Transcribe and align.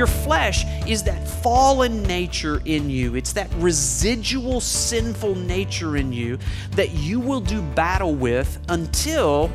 Your 0.00 0.06
flesh 0.06 0.64
is 0.88 1.02
that 1.02 1.28
fallen 1.28 2.02
nature 2.04 2.62
in 2.64 2.88
you, 2.88 3.16
it's 3.16 3.34
that 3.34 3.50
residual 3.58 4.58
sinful 4.58 5.34
nature 5.34 5.98
in 5.98 6.10
you 6.10 6.38
that 6.70 6.92
you 6.94 7.20
will 7.20 7.42
do 7.42 7.60
battle 7.60 8.14
with 8.14 8.58
until 8.70 9.52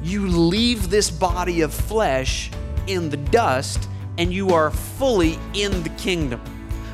you 0.00 0.28
leave 0.28 0.90
this 0.90 1.10
body 1.10 1.62
of 1.62 1.74
flesh 1.74 2.52
in 2.86 3.10
the 3.10 3.16
dust 3.16 3.88
and 4.16 4.32
you 4.32 4.50
are 4.50 4.70
fully 4.70 5.36
in 5.54 5.82
the 5.82 5.90
kingdom. 5.98 6.40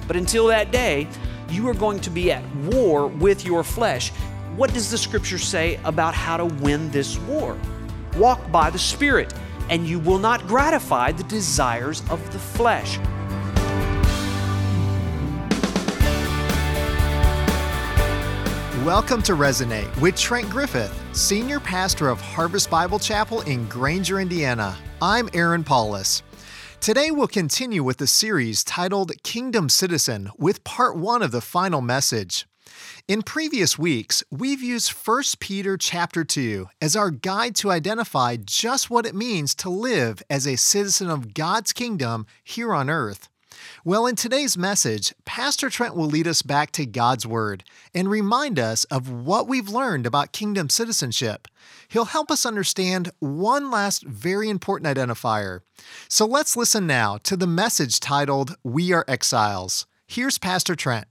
But 0.06 0.16
until 0.16 0.46
that 0.46 0.72
day, 0.72 1.06
you 1.50 1.68
are 1.68 1.74
going 1.74 2.00
to 2.00 2.08
be 2.08 2.32
at 2.32 2.42
war 2.72 3.08
with 3.08 3.44
your 3.44 3.62
flesh. 3.62 4.08
What 4.56 4.72
does 4.72 4.90
the 4.90 4.96
scripture 4.96 5.36
say 5.36 5.78
about 5.84 6.14
how 6.14 6.38
to 6.38 6.46
win 6.46 6.90
this 6.92 7.18
war? 7.18 7.58
Walk 8.16 8.50
by 8.50 8.70
the 8.70 8.78
Spirit, 8.78 9.34
and 9.68 9.86
you 9.86 9.98
will 9.98 10.18
not 10.18 10.46
gratify 10.46 11.12
the 11.12 11.24
desires 11.24 12.02
of 12.10 12.32
the 12.32 12.38
flesh. 12.38 12.98
Welcome 18.84 19.20
to 19.22 19.32
Resonate 19.32 20.00
with 20.00 20.16
Trent 20.16 20.48
Griffith, 20.48 20.96
Senior 21.12 21.58
Pastor 21.58 22.08
of 22.08 22.20
Harvest 22.20 22.70
Bible 22.70 23.00
Chapel 23.00 23.40
in 23.40 23.66
Granger, 23.68 24.20
Indiana. 24.20 24.76
I'm 25.02 25.28
Aaron 25.34 25.64
Paulus. 25.64 26.22
Today 26.78 27.10
we'll 27.10 27.26
continue 27.26 27.82
with 27.82 27.96
the 27.96 28.06
series 28.06 28.62
titled 28.62 29.10
Kingdom 29.24 29.68
Citizen 29.68 30.30
with 30.38 30.62
part 30.62 30.96
one 30.96 31.20
of 31.20 31.32
the 31.32 31.40
final 31.40 31.80
message. 31.80 32.46
In 33.08 33.22
previous 33.22 33.78
weeks, 33.78 34.24
we've 34.30 34.62
used 34.62 34.90
1 34.90 35.22
Peter 35.38 35.76
chapter 35.76 36.24
2 36.24 36.68
as 36.80 36.96
our 36.96 37.10
guide 37.10 37.54
to 37.56 37.70
identify 37.70 38.36
just 38.36 38.90
what 38.90 39.06
it 39.06 39.14
means 39.14 39.54
to 39.56 39.70
live 39.70 40.22
as 40.28 40.46
a 40.46 40.56
citizen 40.56 41.08
of 41.08 41.32
God's 41.32 41.72
kingdom 41.72 42.26
here 42.42 42.74
on 42.74 42.90
earth. 42.90 43.28
Well, 43.84 44.06
in 44.06 44.16
today's 44.16 44.58
message, 44.58 45.14
Pastor 45.24 45.70
Trent 45.70 45.94
will 45.94 46.06
lead 46.06 46.26
us 46.26 46.42
back 46.42 46.72
to 46.72 46.86
God's 46.86 47.26
Word 47.26 47.64
and 47.94 48.10
remind 48.10 48.58
us 48.58 48.84
of 48.84 49.10
what 49.10 49.46
we've 49.46 49.68
learned 49.68 50.06
about 50.06 50.32
kingdom 50.32 50.68
citizenship. 50.68 51.48
He'll 51.88 52.06
help 52.06 52.30
us 52.30 52.44
understand 52.44 53.12
one 53.20 53.70
last 53.70 54.04
very 54.04 54.50
important 54.50 54.94
identifier. 54.94 55.60
So 56.08 56.26
let's 56.26 56.56
listen 56.56 56.86
now 56.86 57.18
to 57.18 57.36
the 57.36 57.46
message 57.46 58.00
titled 58.00 58.56
We 58.64 58.92
Are 58.92 59.04
Exiles. 59.06 59.86
Here's 60.06 60.38
Pastor 60.38 60.74
Trent. 60.74 61.06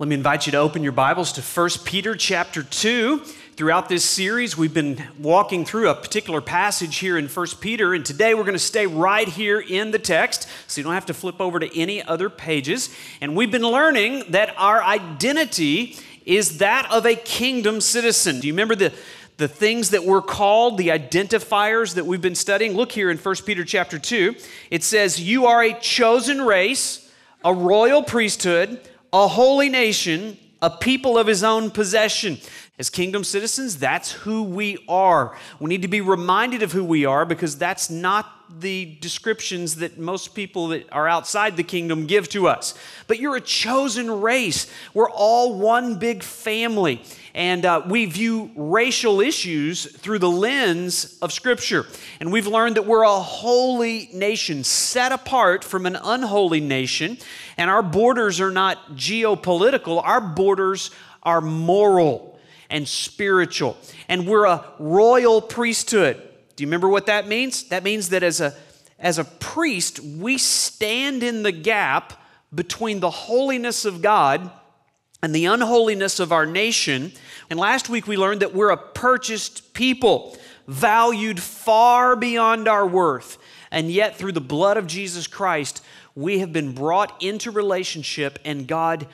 Let 0.00 0.08
me 0.08 0.14
invite 0.14 0.46
you 0.46 0.52
to 0.52 0.56
open 0.58 0.82
your 0.82 0.92
Bibles 0.92 1.30
to 1.32 1.42
1 1.42 1.68
Peter 1.84 2.16
chapter 2.16 2.62
2. 2.62 3.18
Throughout 3.18 3.90
this 3.90 4.02
series, 4.02 4.56
we've 4.56 4.72
been 4.72 5.04
walking 5.18 5.66
through 5.66 5.90
a 5.90 5.94
particular 5.94 6.40
passage 6.40 6.96
here 6.96 7.18
in 7.18 7.28
1 7.28 7.46
Peter, 7.60 7.92
and 7.92 8.02
today 8.02 8.32
we're 8.32 8.44
going 8.44 8.54
to 8.54 8.58
stay 8.58 8.86
right 8.86 9.28
here 9.28 9.60
in 9.60 9.90
the 9.90 9.98
text, 9.98 10.48
so 10.68 10.80
you 10.80 10.84
don't 10.84 10.94
have 10.94 11.04
to 11.04 11.12
flip 11.12 11.38
over 11.38 11.60
to 11.60 11.78
any 11.78 12.02
other 12.02 12.30
pages. 12.30 12.88
And 13.20 13.36
we've 13.36 13.50
been 13.50 13.60
learning 13.60 14.24
that 14.30 14.54
our 14.56 14.82
identity 14.82 15.98
is 16.24 16.56
that 16.56 16.90
of 16.90 17.04
a 17.04 17.14
kingdom 17.14 17.82
citizen. 17.82 18.40
Do 18.40 18.46
you 18.46 18.54
remember 18.54 18.76
the 18.76 18.94
the 19.36 19.48
things 19.48 19.90
that 19.90 20.04
we're 20.04 20.22
called, 20.22 20.78
the 20.78 20.88
identifiers 20.88 21.94
that 21.96 22.06
we've 22.06 22.22
been 22.22 22.34
studying. 22.34 22.74
Look 22.74 22.92
here 22.92 23.10
in 23.10 23.18
1 23.18 23.34
Peter 23.44 23.64
chapter 23.64 23.98
2. 23.98 24.34
It 24.70 24.82
says, 24.82 25.20
You 25.20 25.44
are 25.44 25.62
a 25.62 25.78
chosen 25.78 26.40
race, 26.40 27.10
a 27.44 27.52
royal 27.52 28.02
priesthood, 28.02 28.80
a 29.12 29.28
holy 29.28 29.68
nation, 29.68 30.38
a 30.62 30.70
people 30.70 31.18
of 31.18 31.26
his 31.26 31.42
own 31.42 31.70
possession. 31.70 32.38
As 32.78 32.88
kingdom 32.88 33.24
citizens, 33.24 33.78
that's 33.78 34.10
who 34.12 34.42
we 34.42 34.82
are. 34.88 35.36
We 35.58 35.68
need 35.68 35.82
to 35.82 35.88
be 35.88 36.00
reminded 36.00 36.62
of 36.62 36.72
who 36.72 36.82
we 36.82 37.04
are 37.04 37.26
because 37.26 37.58
that's 37.58 37.90
not 37.90 38.40
the 38.58 38.96
descriptions 39.00 39.76
that 39.76 39.98
most 39.98 40.34
people 40.34 40.68
that 40.68 40.90
are 40.90 41.06
outside 41.06 41.56
the 41.56 41.62
kingdom 41.62 42.06
give 42.06 42.28
to 42.30 42.48
us. 42.48 42.74
But 43.06 43.18
you're 43.18 43.36
a 43.36 43.40
chosen 43.40 44.22
race. 44.22 44.66
We're 44.94 45.10
all 45.10 45.58
one 45.58 45.98
big 45.98 46.22
family. 46.22 47.02
And 47.34 47.64
uh, 47.64 47.82
we 47.86 48.06
view 48.06 48.50
racial 48.56 49.20
issues 49.20 49.84
through 49.84 50.18
the 50.18 50.30
lens 50.30 51.16
of 51.22 51.32
Scripture. 51.32 51.86
And 52.18 52.32
we've 52.32 52.48
learned 52.48 52.76
that 52.76 52.86
we're 52.86 53.04
a 53.04 53.20
holy 53.20 54.10
nation, 54.12 54.64
set 54.64 55.12
apart 55.12 55.62
from 55.62 55.86
an 55.86 55.96
unholy 56.02 56.60
nation. 56.60 57.18
And 57.60 57.68
our 57.68 57.82
borders 57.82 58.40
are 58.40 58.50
not 58.50 58.92
geopolitical, 58.92 60.00
our 60.02 60.22
borders 60.22 60.90
are 61.22 61.42
moral 61.42 62.40
and 62.70 62.88
spiritual. 62.88 63.76
And 64.08 64.26
we're 64.26 64.46
a 64.46 64.64
royal 64.78 65.42
priesthood. 65.42 66.16
Do 66.56 66.64
you 66.64 66.66
remember 66.68 66.88
what 66.88 67.04
that 67.04 67.28
means? 67.28 67.64
That 67.64 67.84
means 67.84 68.08
that 68.08 68.22
as 68.22 68.40
a, 68.40 68.54
as 68.98 69.18
a 69.18 69.24
priest, 69.24 70.00
we 70.00 70.38
stand 70.38 71.22
in 71.22 71.42
the 71.42 71.52
gap 71.52 72.14
between 72.54 73.00
the 73.00 73.10
holiness 73.10 73.84
of 73.84 74.00
God 74.00 74.50
and 75.22 75.34
the 75.34 75.44
unholiness 75.44 76.18
of 76.18 76.32
our 76.32 76.46
nation. 76.46 77.12
And 77.50 77.60
last 77.60 77.90
week 77.90 78.06
we 78.06 78.16
learned 78.16 78.40
that 78.40 78.54
we're 78.54 78.70
a 78.70 78.78
purchased 78.78 79.74
people, 79.74 80.38
valued 80.66 81.38
far 81.38 82.16
beyond 82.16 82.68
our 82.68 82.86
worth. 82.86 83.36
And 83.70 83.90
yet, 83.90 84.16
through 84.16 84.32
the 84.32 84.40
blood 84.40 84.78
of 84.78 84.86
Jesus 84.86 85.26
Christ, 85.26 85.84
we 86.14 86.40
have 86.40 86.52
been 86.52 86.72
brought 86.72 87.22
into 87.22 87.50
relationship, 87.50 88.38
and 88.44 88.66
God 88.66 89.06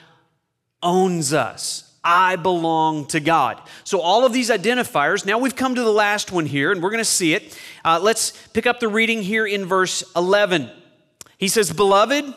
owns 0.83 1.33
us. 1.33 1.83
I 2.03 2.37
belong 2.37 3.07
to 3.07 3.21
God. 3.21 3.61
So, 3.83 4.01
all 4.01 4.25
of 4.25 4.33
these 4.33 4.51
identifiers, 4.51 5.27
now 5.27 5.39
we've 5.39 5.57
come 5.57 5.75
to 5.75 5.83
the 5.83 5.91
last 5.91 6.31
one 6.31 6.47
here, 6.47 6.71
and 6.71 6.83
we're 6.83 6.91
going 6.91 6.99
to 6.99 7.05
see 7.05 7.35
it. 7.35 7.59
Uh, 7.85 7.99
let's 8.01 8.31
pick 8.49 8.67
up 8.67 8.79
the 8.79 8.89
reading 8.89 9.23
here 9.23 9.47
in 9.47 9.65
verse 9.67 10.05
11. 10.15 10.71
He 11.37 11.49
says, 11.49 11.73
Beloved, 11.73 12.33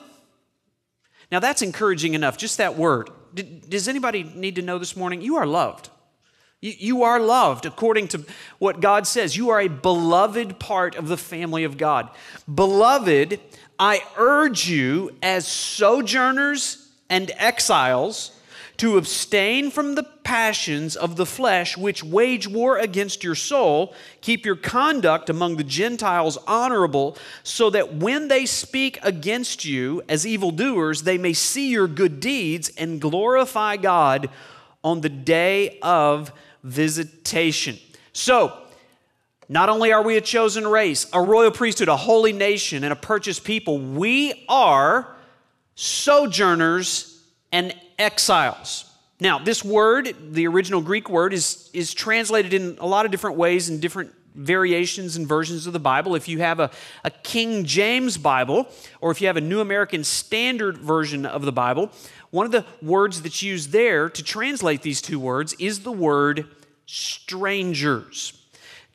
now 1.32 1.40
that's 1.40 1.62
encouraging 1.62 2.16
enough, 2.16 2.38
just 2.38 2.58
that 2.58 2.76
word 2.76 3.10
does 3.34 3.88
anybody 3.88 4.24
need 4.24 4.56
to 4.56 4.62
know 4.62 4.78
this 4.78 4.96
morning? 4.96 5.22
You 5.22 5.38
are 5.38 5.46
loved. 5.46 5.90
You, 6.62 6.74
you 6.78 7.04
are 7.04 7.20
loved 7.20 7.66
according 7.66 8.10
to 8.10 8.26
what 8.58 8.82
God 8.82 9.08
says. 9.08 9.38
You 9.38 9.50
are 9.50 9.62
a 9.62 9.68
beloved 9.68 10.60
part 10.60 10.96
of 10.96 11.08
the 11.08 11.18
family 11.18 11.64
of 11.64 11.78
God. 11.78 12.10
Beloved, 12.54 13.40
I 13.80 14.04
urge 14.18 14.68
you 14.68 15.16
as 15.24 15.48
sojourners 15.48 16.90
and 17.10 17.32
exiles 17.38 18.34
to 18.78 18.98
abstain 18.98 19.72
from 19.72 19.96
the 19.96 20.04
passions 20.04 20.96
of 20.96 21.16
the 21.16 21.26
flesh 21.26 21.76
which 21.76 22.04
wage 22.04 22.48
war 22.48 22.78
against 22.78 23.24
your 23.24 23.36
soul. 23.36 23.94
Keep 24.22 24.46
your 24.46 24.56
conduct 24.56 25.30
among 25.30 25.58
the 25.58 25.64
Gentiles 25.64 26.38
honorable, 26.48 27.18
so 27.44 27.70
that 27.70 27.96
when 27.96 28.28
they 28.28 28.46
speak 28.46 29.00
against 29.02 29.66
you 29.66 30.02
as 30.08 30.26
evildoers, 30.26 31.04
they 31.04 31.18
may 31.18 31.34
see 31.34 31.70
your 31.70 31.88
good 31.88 32.20
deeds 32.20 32.70
and 32.78 33.02
glorify 33.02 33.76
God 33.76 34.30
on 34.84 35.02
the 35.02 35.10
day 35.10 35.78
of 35.82 36.32
visitation. 36.64 37.78
So, 38.14 38.58
not 39.50 39.68
only 39.68 39.92
are 39.92 40.04
we 40.04 40.16
a 40.16 40.22
chosen 40.22 40.68
race, 40.68 41.08
a 41.12 41.22
royal 41.22 41.50
priesthood, 41.50 41.88
a 41.88 41.98
holy 41.98 42.32
nation, 42.32 42.84
and 42.84 42.94
a 42.94 42.96
purchased 42.96 43.44
people, 43.44 43.80
we 43.80 44.46
are 44.48 45.16
sojourners 45.74 47.22
and 47.52 47.74
exiles. 47.98 48.86
Now, 49.20 49.40
this 49.40 49.66
word, 49.66 50.16
the 50.32 50.48
original 50.48 50.82
Greek 50.82 51.10
word, 51.10 51.34
is, 51.34 51.70
is 51.74 51.94
translated 51.94 52.54
in 52.54 52.78
a 52.80 52.86
lot 52.86 53.06
of 53.06 53.12
different 53.12 53.38
ways 53.38 53.70
in 53.70 53.80
different 53.80 54.14
variations 54.36 55.16
and 55.16 55.28
versions 55.28 55.66
of 55.68 55.74
the 55.74 55.80
Bible. 55.80 56.16
If 56.16 56.28
you 56.28 56.40
have 56.40 56.60
a, 56.60 56.70
a 57.04 57.10
King 57.10 57.66
James 57.66 58.18
Bible, 58.18 58.68
or 59.02 59.12
if 59.12 59.20
you 59.20 59.28
have 59.28 59.36
a 59.36 59.42
New 59.42 59.60
American 59.60 60.04
Standard 60.04 60.78
version 60.78 61.26
of 61.26 61.44
the 61.44 61.52
Bible, 61.52 61.92
one 62.30 62.46
of 62.46 62.52
the 62.52 62.66
words 62.82 63.24
that's 63.24 63.42
used 63.42 63.72
there 63.72 64.10
to 64.10 64.24
translate 64.24 64.84
these 64.84 65.02
two 65.02 65.20
words 65.20 65.54
is 65.60 65.80
the 65.80 65.92
word 65.92 66.46
strangers. 66.86 68.39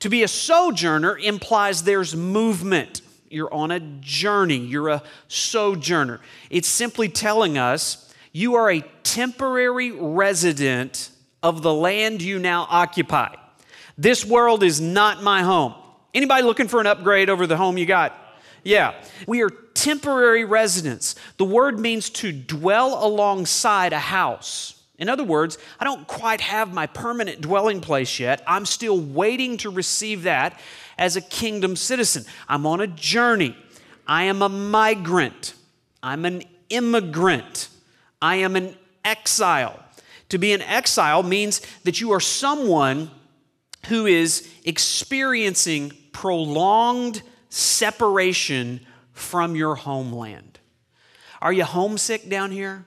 To 0.01 0.09
be 0.11 0.23
a 0.23 0.29
sojourner 0.29 1.17
implies 1.19 1.83
there's 1.83 2.15
movement. 2.15 3.01
You're 3.31 3.53
on 3.53 3.71
a 3.71 3.81
journey, 3.81 4.59
you're 4.59 4.89
a 4.89 5.03
sojourner. 5.29 6.21
It's 6.51 6.69
simply 6.69 7.09
telling 7.09 7.59
us 7.59 8.13
you 8.33 8.55
are 8.57 8.71
a 8.71 8.81
temporary 9.03 9.91
resident 9.93 11.11
of 11.43 11.63
the 11.63 11.73
land 11.73 12.23
you 12.23 12.39
now 12.39 12.67
occupy. 12.69 13.35
This 13.97 14.25
world 14.25 14.63
is 14.63 14.81
not 14.81 15.23
my 15.23 15.43
home. 15.43 15.75
Anybody 16.13 16.43
looking 16.43 16.69
for 16.69 16.81
an 16.81 16.87
upgrade 16.87 17.29
over 17.29 17.47
the 17.47 17.57
home 17.57 17.79
you 17.79 17.87
got? 17.87 18.15
Yeah. 18.63 18.95
We 19.27 19.43
are 19.43 19.51
temporary 19.51 20.45
residents. 20.45 21.15
The 21.37 21.45
word 21.45 21.79
means 21.79 22.11
to 22.11 22.33
dwell 22.33 23.05
alongside 23.05 23.93
a 23.93 23.99
house. 23.99 24.74
In 24.99 25.09
other 25.09 25.25
words, 25.25 25.59
I 25.81 25.85
don't 25.85 26.07
quite 26.07 26.41
have 26.41 26.73
my 26.73 26.87
permanent 26.87 27.41
dwelling 27.41 27.81
place 27.81 28.21
yet. 28.21 28.43
I'm 28.47 28.65
still 28.65 28.99
waiting 28.99 29.57
to 29.59 29.71
receive 29.71 30.23
that 30.23 30.61
as 30.97 31.17
a 31.17 31.21
kingdom 31.21 31.75
citizen. 31.75 32.25
I'm 32.49 32.67
on 32.67 32.81
a 32.81 32.87
journey. 32.87 33.57
I 34.07 34.25
am 34.25 34.41
a 34.43 34.49
migrant. 34.49 35.55
I'm 36.03 36.25
an 36.25 36.45
immigrant. 36.69 37.69
I 38.23 38.37
am 38.37 38.55
an 38.55 38.77
exile. 39.05 39.81
To 40.29 40.39
be 40.39 40.53
an 40.53 40.63
exile 40.63 41.23
means 41.23 41.61
that 41.83 42.01
you 42.01 42.13
are 42.13 42.21
someone 42.21 43.11
who 43.89 44.07
is 44.07 44.49
experiencing 44.65 45.93
prolonged 46.13 47.23
separation 47.49 48.81
from 49.13 49.55
your 49.57 49.75
homeland. 49.75 50.59
Are 51.43 51.53
you 51.53 51.65
homesick 51.65 52.29
down 52.29 52.51
here? 52.51 52.85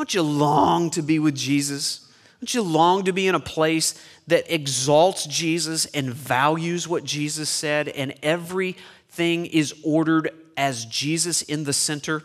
Don't 0.00 0.14
you 0.14 0.22
long 0.22 0.88
to 0.92 1.02
be 1.02 1.18
with 1.18 1.34
Jesus? 1.34 2.08
Don't 2.40 2.54
you 2.54 2.62
long 2.62 3.04
to 3.04 3.12
be 3.12 3.28
in 3.28 3.34
a 3.34 3.38
place 3.38 4.02
that 4.28 4.50
exalts 4.50 5.26
Jesus 5.26 5.84
and 5.84 6.10
values 6.10 6.88
what 6.88 7.04
Jesus 7.04 7.50
said 7.50 7.86
and 7.86 8.14
everything 8.22 9.44
is 9.44 9.74
ordered 9.84 10.30
as 10.56 10.86
Jesus 10.86 11.42
in 11.42 11.64
the 11.64 11.74
center? 11.74 12.22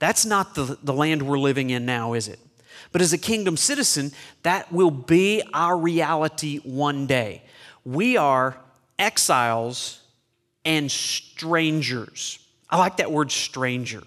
That's 0.00 0.26
not 0.26 0.56
the, 0.56 0.76
the 0.82 0.92
land 0.92 1.22
we're 1.22 1.38
living 1.38 1.70
in 1.70 1.86
now, 1.86 2.14
is 2.14 2.26
it? 2.26 2.40
But 2.90 3.00
as 3.00 3.12
a 3.12 3.18
kingdom 3.18 3.56
citizen, 3.56 4.10
that 4.42 4.72
will 4.72 4.90
be 4.90 5.40
our 5.54 5.78
reality 5.78 6.58
one 6.64 7.06
day. 7.06 7.44
We 7.84 8.16
are 8.16 8.58
exiles 8.98 10.00
and 10.64 10.90
strangers. 10.90 12.40
I 12.68 12.76
like 12.76 12.96
that 12.96 13.12
word 13.12 13.30
stranger. 13.30 14.02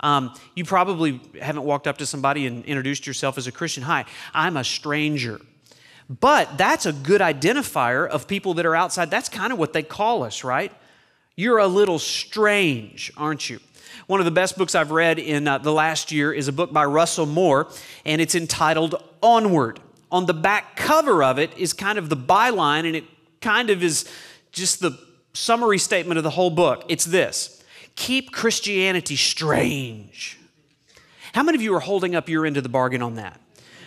Um, 0.00 0.34
you 0.54 0.64
probably 0.64 1.20
haven't 1.40 1.64
walked 1.64 1.86
up 1.86 1.98
to 1.98 2.06
somebody 2.06 2.46
and 2.46 2.64
introduced 2.64 3.06
yourself 3.06 3.36
as 3.36 3.46
a 3.46 3.52
Christian. 3.52 3.82
Hi, 3.82 4.04
I'm 4.32 4.56
a 4.56 4.64
stranger. 4.64 5.40
But 6.08 6.56
that's 6.56 6.86
a 6.86 6.92
good 6.92 7.20
identifier 7.20 8.08
of 8.08 8.26
people 8.26 8.54
that 8.54 8.66
are 8.66 8.76
outside. 8.76 9.10
That's 9.10 9.28
kind 9.28 9.52
of 9.52 9.58
what 9.58 9.72
they 9.72 9.82
call 9.82 10.22
us, 10.22 10.42
right? 10.44 10.72
You're 11.36 11.58
a 11.58 11.66
little 11.66 11.98
strange, 11.98 13.12
aren't 13.16 13.50
you? 13.50 13.60
One 14.06 14.20
of 14.20 14.24
the 14.24 14.32
best 14.32 14.56
books 14.56 14.74
I've 14.74 14.90
read 14.90 15.18
in 15.18 15.46
uh, 15.46 15.58
the 15.58 15.72
last 15.72 16.10
year 16.10 16.32
is 16.32 16.48
a 16.48 16.52
book 16.52 16.72
by 16.72 16.84
Russell 16.86 17.26
Moore, 17.26 17.68
and 18.06 18.22
it's 18.22 18.34
entitled 18.34 19.02
Onward. 19.22 19.80
On 20.10 20.24
the 20.24 20.34
back 20.34 20.76
cover 20.76 21.22
of 21.22 21.38
it 21.38 21.56
is 21.58 21.74
kind 21.74 21.98
of 21.98 22.08
the 22.08 22.16
byline, 22.16 22.86
and 22.86 22.96
it 22.96 23.04
kind 23.42 23.68
of 23.68 23.82
is 23.82 24.10
just 24.50 24.80
the 24.80 24.98
summary 25.34 25.78
statement 25.78 26.16
of 26.16 26.24
the 26.24 26.30
whole 26.30 26.50
book. 26.50 26.84
It's 26.88 27.04
this 27.04 27.57
Keep 27.98 28.30
Christianity 28.30 29.16
strange. 29.16 30.38
How 31.32 31.42
many 31.42 31.56
of 31.56 31.62
you 31.62 31.74
are 31.74 31.80
holding 31.80 32.14
up 32.14 32.28
your 32.28 32.46
end 32.46 32.56
of 32.56 32.62
the 32.62 32.68
bargain 32.68 33.02
on 33.02 33.16
that? 33.16 33.40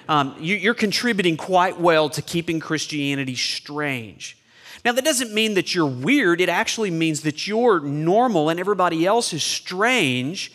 Um, 0.10 0.36
you, 0.38 0.70
are 0.70 0.74
contributing 0.74 1.38
quite 1.38 1.80
well 1.80 2.10
to 2.10 2.22
keeping 2.22 2.60
Christianity 2.60 3.36
strange. 3.36 4.38
Now, 4.84 4.92
that 4.92 5.06
doesn't 5.06 5.34
mean 5.34 5.54
that 5.54 5.74
you're 5.74 5.88
weird. 5.88 6.42
It 6.42 6.50
actually 6.50 6.92
means 6.92 7.22
that 7.22 7.48
you're 7.48 7.80
normal 7.80 8.50
and 8.50 8.60
everybody 8.60 9.06
else 9.06 9.32
is 9.32 9.46
strange. 9.46 10.52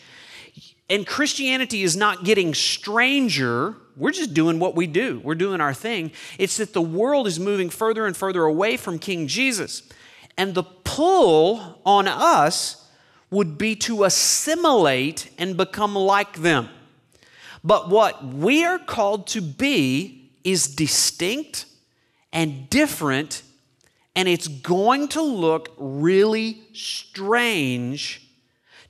And 0.91 1.07
Christianity 1.07 1.83
is 1.83 1.97
not 1.97 2.25
getting 2.25 2.53
stranger. 2.53 3.75
We're 3.97 4.13
just 4.13 4.35
doing 4.35 4.59
what 4.59 4.77
we 4.77 4.87
do, 4.87 5.23
we're 5.25 5.35
doing 5.35 5.63
our 5.63 5.73
thing. 5.73 6.13
It's 6.39 6.59
that 6.59 6.75
the 6.75 6.83
world 6.83 7.27
is 7.27 7.41
moving 7.41 7.71
further 7.71 8.05
and 8.05 8.15
further 8.15 8.45
away 8.45 8.77
from 8.77 8.99
King 8.99 9.27
Jesus. 9.27 9.83
And 10.37 10.55
the 10.55 10.65
pull 10.65 11.81
on 11.87 12.07
us 12.07 12.83
would 13.31 13.59
be 13.59 13.75
to 13.77 14.05
assimilate 14.05 15.31
and 15.39 15.57
become 15.57 15.95
like 15.95 16.39
them. 16.39 16.69
But 17.65 17.89
what 17.89 18.25
we 18.25 18.65
are 18.65 18.79
called 18.79 19.27
to 19.29 19.41
be 19.41 20.31
is 20.45 20.69
distinct 20.69 21.67
and 22.33 22.71
different 22.71 23.43
and 24.17 24.29
it's 24.29 24.49
going 24.49 25.09
to 25.09 25.21
look 25.21 25.75
really 25.77 26.63
strange 26.73 28.23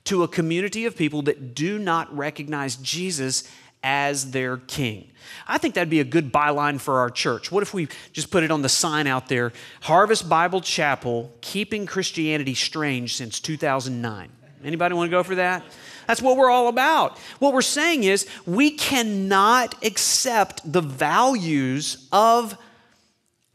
to 0.05 0.23
a 0.23 0.27
community 0.27 0.85
of 0.85 0.95
people 0.95 1.21
that 1.23 1.53
do 1.53 1.77
not 1.77 2.15
recognize 2.15 2.77
Jesus 2.77 3.43
as 3.89 4.31
their 4.31 4.57
king. 4.57 5.07
I 5.47 5.57
think 5.57 5.75
that'd 5.75 5.89
be 5.89 6.01
a 6.01 6.03
good 6.03 6.33
byline 6.33 6.77
for 6.77 6.99
our 6.99 7.09
church. 7.09 7.53
What 7.53 7.63
if 7.63 7.73
we 7.73 7.87
just 8.11 8.29
put 8.31 8.43
it 8.43 8.51
on 8.51 8.61
the 8.61 8.67
sign 8.69 9.07
out 9.07 9.29
there 9.29 9.53
Harvest 9.79 10.27
Bible 10.27 10.59
Chapel, 10.59 11.33
keeping 11.39 11.85
Christianity 11.85 12.53
strange 12.53 13.15
since 13.15 13.39
2009? 13.39 14.29
Anybody 14.65 14.93
want 14.93 15.09
to 15.09 15.11
go 15.11 15.23
for 15.23 15.35
that? 15.35 15.63
That's 16.05 16.21
what 16.21 16.35
we're 16.35 16.49
all 16.49 16.67
about. 16.67 17.17
What 17.39 17.53
we're 17.53 17.61
saying 17.61 18.03
is 18.03 18.27
we 18.45 18.71
cannot 18.71 19.81
accept 19.85 20.69
the 20.69 20.81
values 20.81 22.09
of 22.11 22.57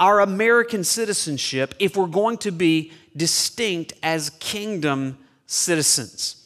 our 0.01 0.21
American 0.21 0.83
citizenship 0.83 1.75
if 1.79 1.95
we're 1.95 2.07
going 2.07 2.39
to 2.39 2.53
be 2.53 2.93
distinct 3.15 3.93
as 4.03 4.31
kingdom 4.41 5.19
citizens. 5.47 6.42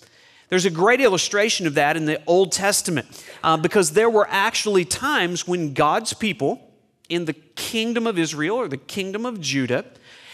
There's 0.49 0.65
a 0.65 0.71
great 0.71 1.01
illustration 1.01 1.67
of 1.67 1.75
that 1.75 1.97
in 1.97 2.05
the 2.05 2.23
Old 2.27 2.53
Testament 2.53 3.25
uh, 3.43 3.57
because 3.57 3.93
there 3.93 4.11
were 4.11 4.27
actually 4.31 4.85
times 4.85 5.47
when 5.47 5.75
God's 5.75 6.13
people 6.13 6.71
in 7.09 7.25
the 7.25 7.33
kingdom 7.33 8.07
of 8.07 8.19
Israel 8.19 8.57
or 8.57 8.69
the 8.69 8.77
kingdom 8.77 9.27
of 9.27 9.41
Judah 9.41 9.85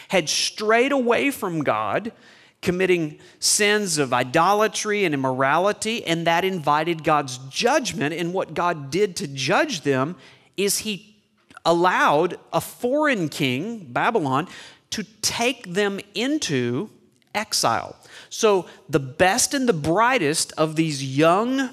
had 0.09 0.29
strayed 0.29 0.93
away 0.93 1.31
from 1.31 1.63
God, 1.63 2.13
committing 2.61 3.19
sins 3.41 3.97
of 3.97 4.13
idolatry 4.13 5.05
and 5.05 5.15
immorality, 5.15 6.05
and 6.05 6.27
that 6.27 6.45
invited 6.45 7.03
God's 7.03 7.39
judgment. 7.49 8.15
And 8.15 8.35
what 8.35 8.53
God 8.53 8.91
did 8.91 9.17
to 9.17 9.27
judge 9.27 9.81
them 9.81 10.17
is 10.59 10.81
He 10.81 11.17
allowed 11.65 12.39
a 12.53 12.61
foreign 12.61 13.31
king, 13.31 13.87
Babylon, 13.91 14.49
to 14.91 15.05
take 15.23 15.73
them 15.73 16.01
into 16.15 16.91
exile. 17.35 17.97
So 18.33 18.65
the 18.89 18.99
best 18.99 19.53
and 19.53 19.69
the 19.69 19.75
brightest 19.75 20.53
of 20.57 20.75
these 20.75 21.05
young 21.05 21.69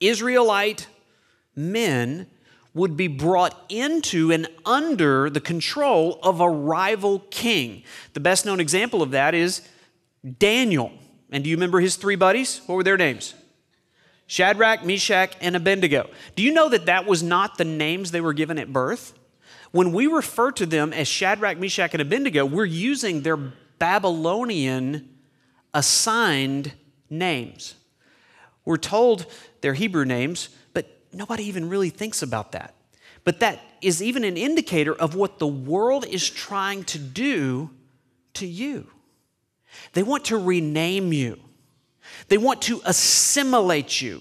Israelite 0.00 0.88
men 1.54 2.26
would 2.74 2.96
be 2.96 3.06
brought 3.06 3.54
into 3.68 4.32
and 4.32 4.48
under 4.66 5.30
the 5.30 5.40
control 5.40 6.18
of 6.24 6.40
a 6.40 6.50
rival 6.50 7.20
king. 7.30 7.84
The 8.14 8.20
best 8.20 8.44
known 8.44 8.58
example 8.58 9.02
of 9.02 9.12
that 9.12 9.36
is 9.36 9.62
Daniel. 10.40 10.92
And 11.30 11.44
do 11.44 11.50
you 11.50 11.56
remember 11.56 11.78
his 11.78 11.94
three 11.94 12.16
buddies? 12.16 12.60
What 12.66 12.74
were 12.74 12.82
their 12.82 12.96
names? 12.96 13.34
Shadrach, 14.26 14.84
Meshach, 14.84 15.36
and 15.40 15.54
Abednego. 15.54 16.10
Do 16.34 16.42
you 16.42 16.52
know 16.52 16.68
that 16.70 16.86
that 16.86 17.06
was 17.06 17.22
not 17.22 17.56
the 17.56 17.64
names 17.64 18.10
they 18.10 18.20
were 18.20 18.32
given 18.32 18.58
at 18.58 18.72
birth? 18.72 19.16
When 19.70 19.92
we 19.92 20.08
refer 20.08 20.50
to 20.52 20.66
them 20.66 20.92
as 20.92 21.06
Shadrach, 21.06 21.58
Meshach, 21.58 21.94
and 21.94 22.02
Abednego, 22.02 22.44
we're 22.44 22.64
using 22.64 23.20
their 23.20 23.38
Babylonian 23.78 25.08
assigned 25.72 26.72
names. 27.10 27.74
We're 28.64 28.76
told 28.76 29.26
they're 29.60 29.74
Hebrew 29.74 30.04
names, 30.04 30.48
but 30.72 30.86
nobody 31.12 31.44
even 31.44 31.68
really 31.68 31.90
thinks 31.90 32.22
about 32.22 32.52
that. 32.52 32.74
But 33.24 33.40
that 33.40 33.60
is 33.80 34.02
even 34.02 34.24
an 34.24 34.36
indicator 34.36 34.94
of 34.94 35.14
what 35.14 35.38
the 35.38 35.46
world 35.46 36.06
is 36.06 36.28
trying 36.28 36.84
to 36.84 36.98
do 36.98 37.70
to 38.34 38.46
you. 38.46 38.86
They 39.92 40.02
want 40.02 40.26
to 40.26 40.38
rename 40.38 41.12
you. 41.12 41.40
They 42.28 42.38
want 42.38 42.62
to 42.62 42.80
assimilate 42.84 44.00
you. 44.00 44.20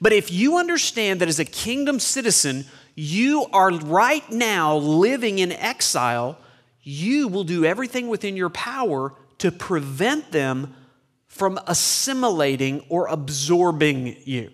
But 0.00 0.12
if 0.12 0.32
you 0.32 0.58
understand 0.58 1.20
that 1.20 1.28
as 1.28 1.38
a 1.38 1.44
kingdom 1.44 2.00
citizen, 2.00 2.66
you 2.94 3.46
are 3.52 3.70
right 3.70 4.28
now 4.30 4.76
living 4.76 5.38
in 5.38 5.52
exile, 5.52 6.38
you 6.88 7.26
will 7.26 7.42
do 7.42 7.64
everything 7.64 8.06
within 8.06 8.36
your 8.36 8.48
power 8.48 9.12
to 9.38 9.50
prevent 9.50 10.30
them 10.30 10.72
from 11.26 11.58
assimilating 11.66 12.80
or 12.88 13.08
absorbing 13.08 14.16
you. 14.22 14.52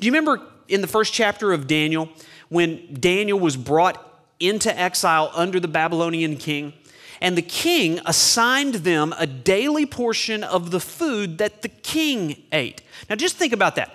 Do 0.00 0.06
you 0.06 0.10
remember 0.10 0.40
in 0.68 0.80
the 0.80 0.86
first 0.86 1.12
chapter 1.12 1.52
of 1.52 1.66
Daniel 1.66 2.08
when 2.48 2.94
Daniel 2.94 3.38
was 3.38 3.58
brought 3.58 4.02
into 4.40 4.74
exile 4.76 5.30
under 5.34 5.60
the 5.60 5.68
Babylonian 5.68 6.38
king? 6.38 6.72
And 7.20 7.36
the 7.36 7.42
king 7.42 8.00
assigned 8.06 8.76
them 8.76 9.14
a 9.18 9.26
daily 9.26 9.84
portion 9.84 10.44
of 10.44 10.70
the 10.70 10.80
food 10.80 11.36
that 11.38 11.60
the 11.60 11.68
king 11.68 12.42
ate. 12.52 12.80
Now, 13.10 13.16
just 13.16 13.36
think 13.36 13.52
about 13.52 13.76
that. 13.76 13.94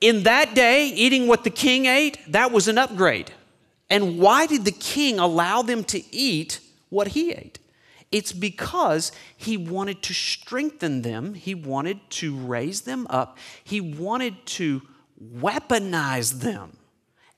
In 0.00 0.22
that 0.22 0.54
day, 0.54 0.86
eating 0.88 1.26
what 1.26 1.44
the 1.44 1.50
king 1.50 1.84
ate, 1.84 2.18
that 2.32 2.50
was 2.50 2.66
an 2.66 2.78
upgrade. 2.78 3.30
And 3.90 4.18
why 4.18 4.46
did 4.46 4.64
the 4.64 4.72
king 4.72 5.18
allow 5.18 5.60
them 5.60 5.84
to 5.84 6.02
eat 6.14 6.60
what 6.90 7.08
he 7.08 7.32
ate? 7.32 7.58
It's 8.12 8.32
because 8.32 9.12
he 9.36 9.56
wanted 9.56 10.02
to 10.02 10.12
strengthen 10.12 11.02
them, 11.02 11.34
he 11.34 11.54
wanted 11.54 11.98
to 12.10 12.36
raise 12.36 12.82
them 12.82 13.06
up, 13.08 13.38
he 13.62 13.80
wanted 13.80 14.44
to 14.46 14.82
weaponize 15.36 16.40
them 16.40 16.76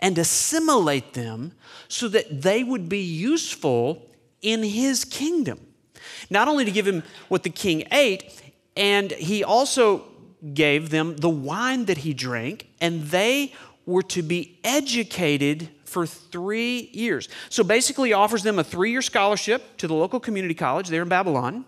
and 0.01 0.19
assimilate 0.19 1.13
them 1.13 1.53
so 1.89 2.09
that 2.09 2.43
they 2.43 2.65
would 2.65 2.89
be 2.89 3.03
useful 3.03 4.11
in 4.41 4.63
his 4.63 5.05
kingdom. 5.05 5.61
Not 6.31 6.49
only 6.49 6.65
to 6.65 6.71
give 6.71 6.87
him 6.87 7.03
what 7.29 7.43
the 7.43 7.51
king 7.51 7.85
ate, 7.93 8.43
and 8.77 9.13
he 9.13 9.45
also 9.45 10.05
gave 10.55 10.91
them 10.91 11.17
the 11.17 11.29
wine 11.29 11.85
that 11.85 11.99
he 11.99 12.15
drank, 12.15 12.69
and 12.81 13.05
they 13.05 13.53
were 13.87 14.03
to 14.03 14.23
be 14.23 14.59
educated 14.65 15.69
for 15.93 16.07
three 16.07 16.91
years. 16.93 17.29
So 17.49 17.63
basically, 17.63 18.09
he 18.09 18.13
offers 18.13 18.43
them 18.43 18.59
a 18.59 18.65
three 18.65 18.91
year 18.91 19.03
scholarship 19.03 19.77
to 19.77 19.87
the 19.87 19.95
local 19.95 20.19
community 20.19 20.55
college 20.55 20.89
there 20.89 21.03
in 21.03 21.09
Babylon. 21.09 21.65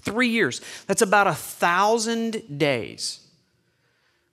Three 0.00 0.28
years. 0.28 0.60
That's 0.86 1.02
about 1.02 1.26
a 1.26 1.34
thousand 1.34 2.58
days, 2.58 3.20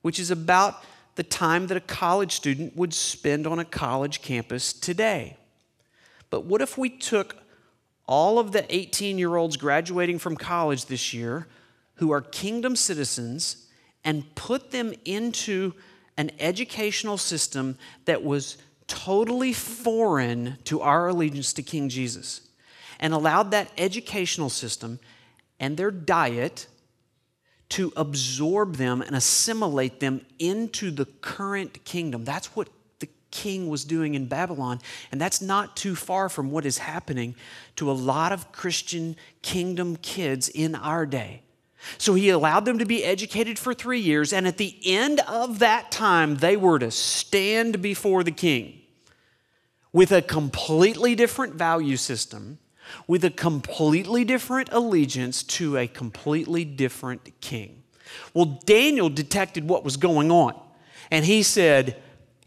which 0.02 0.20
is 0.20 0.32
about 0.32 0.84
the 1.16 1.24
time 1.24 1.68
that 1.68 1.78
a 1.78 1.82
college 1.82 2.34
student 2.34 2.75
would 2.75 2.94
spend 2.94 3.48
on 3.48 3.60
a 3.60 3.66
college 3.66 4.22
campus 4.22 4.74
today. 4.74 5.38
But 6.30 6.46
what 6.46 6.62
if 6.62 6.78
we 6.78 6.90
took 6.90 7.38
all 8.08 8.38
of 8.38 8.52
the 8.52 8.66
18 8.74 9.18
year 9.18 9.36
olds 9.36 9.58
graduating 9.58 10.20
from 10.20 10.36
college 10.36 10.86
this 10.86 11.14
year 11.14 11.48
who 11.96 12.12
are 12.12 12.22
kingdom 12.22 12.75
citizens 12.75 13.68
and 14.04 14.36
put 14.36 14.72
them 14.72 14.94
into 15.06 15.74
an 16.18 16.32
educational 16.40 17.18
system 17.18 17.78
that 18.06 18.24
was 18.24 18.58
totally 18.88 19.54
foreign 19.54 20.58
to 20.65 20.82
our 20.82 21.08
allegiance 21.08 21.54
to 21.54 21.63
King 21.63 21.89
Jesus 21.89 22.42
and 23.00 23.13
allowed 23.13 23.51
that 23.51 23.72
educational 23.77 24.50
system 24.50 25.00
and 25.60 25.77
their 25.77 25.92
diet 25.92 26.68
to 27.70 27.92
absorb 27.96 28.75
them 28.75 29.01
and 29.01 29.15
assimilate 29.15 30.00
them 30.00 30.25
into 30.39 30.92
the 30.92 31.06
current 31.06 31.84
kingdom. 31.84 32.24
That's 32.24 32.56
what 32.56 32.70
the 33.00 33.10
king 33.32 33.70
was 33.70 33.84
doing 33.84 34.13
in 34.13 34.27
Babylon. 34.27 34.80
And 35.12 35.20
that's 35.20 35.42
not 35.42 35.75
too 35.75 35.96
far 35.96 36.30
from 36.30 36.51
what 36.51 36.65
is 36.65 36.77
happening 36.77 37.36
to 37.75 37.89
a 37.89 37.94
lot 37.94 38.32
of 38.32 38.51
Christian 38.51 39.15
kingdom 39.42 39.98
kids 39.98 40.48
in 40.48 40.75
our 40.75 41.06
day. 41.06 41.42
So 41.98 42.13
he 42.13 42.30
allowed 42.30 42.65
them 42.65 42.80
to 42.80 42.86
be 42.86 43.04
educated 43.04 43.60
for 43.60 43.74
three 43.74 44.00
years, 44.00 44.34
and 44.34 44.48
at 44.48 44.58
the 44.58 44.77
end 44.86 45.20
of 45.22 45.60
that 45.60 45.92
time, 45.92 46.38
they 46.38 46.58
were 46.58 46.80
to 46.80 46.92
stand 46.92 47.82
before 47.82 48.24
the 48.24 48.32
king 48.32 48.82
with 49.94 50.12
a 50.12 50.22
completely 50.22 51.15
different 51.15 51.56
value 51.56 51.98
system, 51.98 52.60
with 53.08 53.24
a 53.24 53.30
completely 53.30 54.25
different 54.25 54.70
allegiance 54.72 55.42
to 55.42 55.77
a 55.77 55.88
completely 55.88 56.65
different 56.65 57.39
king. 57.39 57.84
Well, 58.34 58.60
Daniel 58.65 59.10
detected 59.10 59.68
what 59.68 59.84
was 59.84 59.98
going 59.98 60.32
on, 60.32 60.60
and 61.12 61.24
he 61.24 61.44
said, 61.44 62.01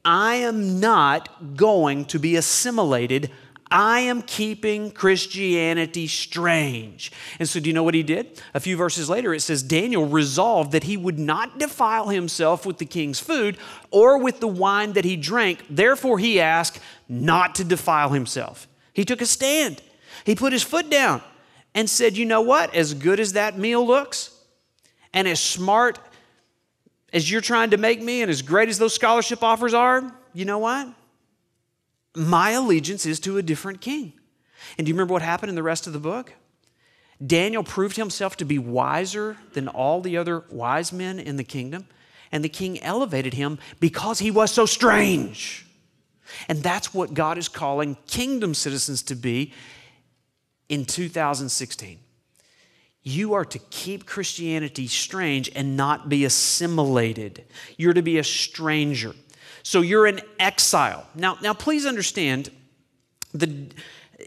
I 0.05 0.37
am 0.37 0.81
not 0.81 1.57
going 1.57 2.05
to 2.07 2.19
be 2.19 2.37
assimilated 2.37 3.31
I 3.71 4.01
am 4.01 4.23
keeping 4.23 4.91
Christianity 4.91 6.07
strange. 6.07 7.13
And 7.39 7.49
so, 7.49 7.61
do 7.61 7.69
you 7.69 7.75
know 7.75 7.83
what 7.83 7.95
he 7.95 8.03
did? 8.03 8.41
A 8.55 8.61
few 8.61 8.77
verses 8.77 9.11
later, 9.11 9.35
it 9.35 9.41
says 9.41 9.63
Daniel 9.63 10.07
resolved 10.07 10.73
that 10.73 10.85
he 10.85 10.97
would 10.97 11.19
not 11.19 11.59
defile 11.59 12.09
himself 12.09 12.65
with 12.65 12.79
the 12.79 12.87
king's 12.87 13.21
food 13.21 13.59
or 13.91 14.19
with 14.19 14.41
the 14.41 14.49
wine 14.49 14.95
that 14.95 15.05
he 15.05 15.17
drank. 15.17 15.65
Therefore, 15.69 16.19
he 16.19 16.41
asked 16.41 16.81
not 17.09 17.55
to 17.57 17.65
defile 17.65 18.11
himself. 18.11 18.67
He 18.93 19.05
took 19.05 19.21
a 19.21 19.27
stand, 19.27 19.83
he 20.25 20.35
put 20.35 20.53
his 20.53 20.63
foot 20.63 20.91
down 20.91 21.23
and 21.75 21.89
said, 21.89 22.17
You 22.17 22.25
know 22.25 22.41
what? 22.41 22.75
As 22.75 22.95
good 22.95 23.21
as 23.21 23.35
that 23.35 23.59
meal 23.59 23.87
looks, 23.87 24.35
and 25.13 25.29
as 25.29 25.41
smart 25.41 25.99
as 27.13 27.31
you're 27.31 27.41
trying 27.41 27.71
to 27.71 27.77
make 27.77 28.03
me, 28.03 28.23
and 28.23 28.31
as 28.31 28.43
great 28.43 28.69
as 28.69 28.79
those 28.79 28.95
scholarship 28.95 29.43
offers 29.43 29.75
are, 29.75 30.13
you 30.35 30.45
know 30.45 30.59
what? 30.59 30.89
My 32.19 32.51
allegiance 32.51 33.07
is 33.07 33.21
to 33.21 33.39
a 33.39 33.43
different 33.43 33.81
king. 33.81 34.13
And 34.77 34.87
do 34.87 34.91
you 34.91 34.95
remember 34.95 35.13
what 35.13 35.23
happened 35.23 35.51
in 35.51 35.57
the 35.57 35.63
rest 35.63 35.87
of 35.87 35.93
the 35.93 35.99
book? 35.99 36.35
Daniel 37.25 37.65
proved 37.65 37.97
himself 37.97 38.37
to 38.37 38.45
be 38.45 38.59
wiser 38.59 39.37
than 39.53 39.69
all 39.69 40.01
the 40.01 40.17
other 40.17 40.45
wise 40.51 40.93
men 40.93 41.19
in 41.19 41.37
the 41.37 41.45
kingdom, 41.45 41.87
and 42.31 42.45
the 42.45 42.49
king 42.49 42.81
elevated 42.83 43.35
him 43.35 43.59
because 43.81 44.19
he 44.21 44.31
was 44.31 44.53
so 44.53 44.67
strange. 44.67 45.67
And 46.49 46.63
that's 46.63 46.93
what 46.93 47.15
God 47.15 47.39
is 47.39 47.49
calling 47.49 47.97
kingdom 48.07 48.55
citizens 48.55 49.03
to 49.05 49.15
be 49.15 49.53
in 50.69 50.85
2016. 50.85 51.99
You 53.03 53.33
are 53.35 53.45
to 53.47 53.59
keep 53.59 54.05
Christianity 54.05 54.87
strange 54.87 55.51
and 55.55 55.77
not 55.77 56.09
be 56.09 56.25
assimilated. 56.25 57.45
You're 57.77 57.95
to 57.95 58.03
be 58.03 58.19
a 58.19 58.25
stranger. 58.25 59.15
So 59.69 59.83
you're 59.83 60.07
in 60.07 60.23
exile. 60.39 61.07
Now, 61.15 61.37
now 61.43 61.53
please 61.53 61.85
understand 61.85 62.51
the 63.35 63.67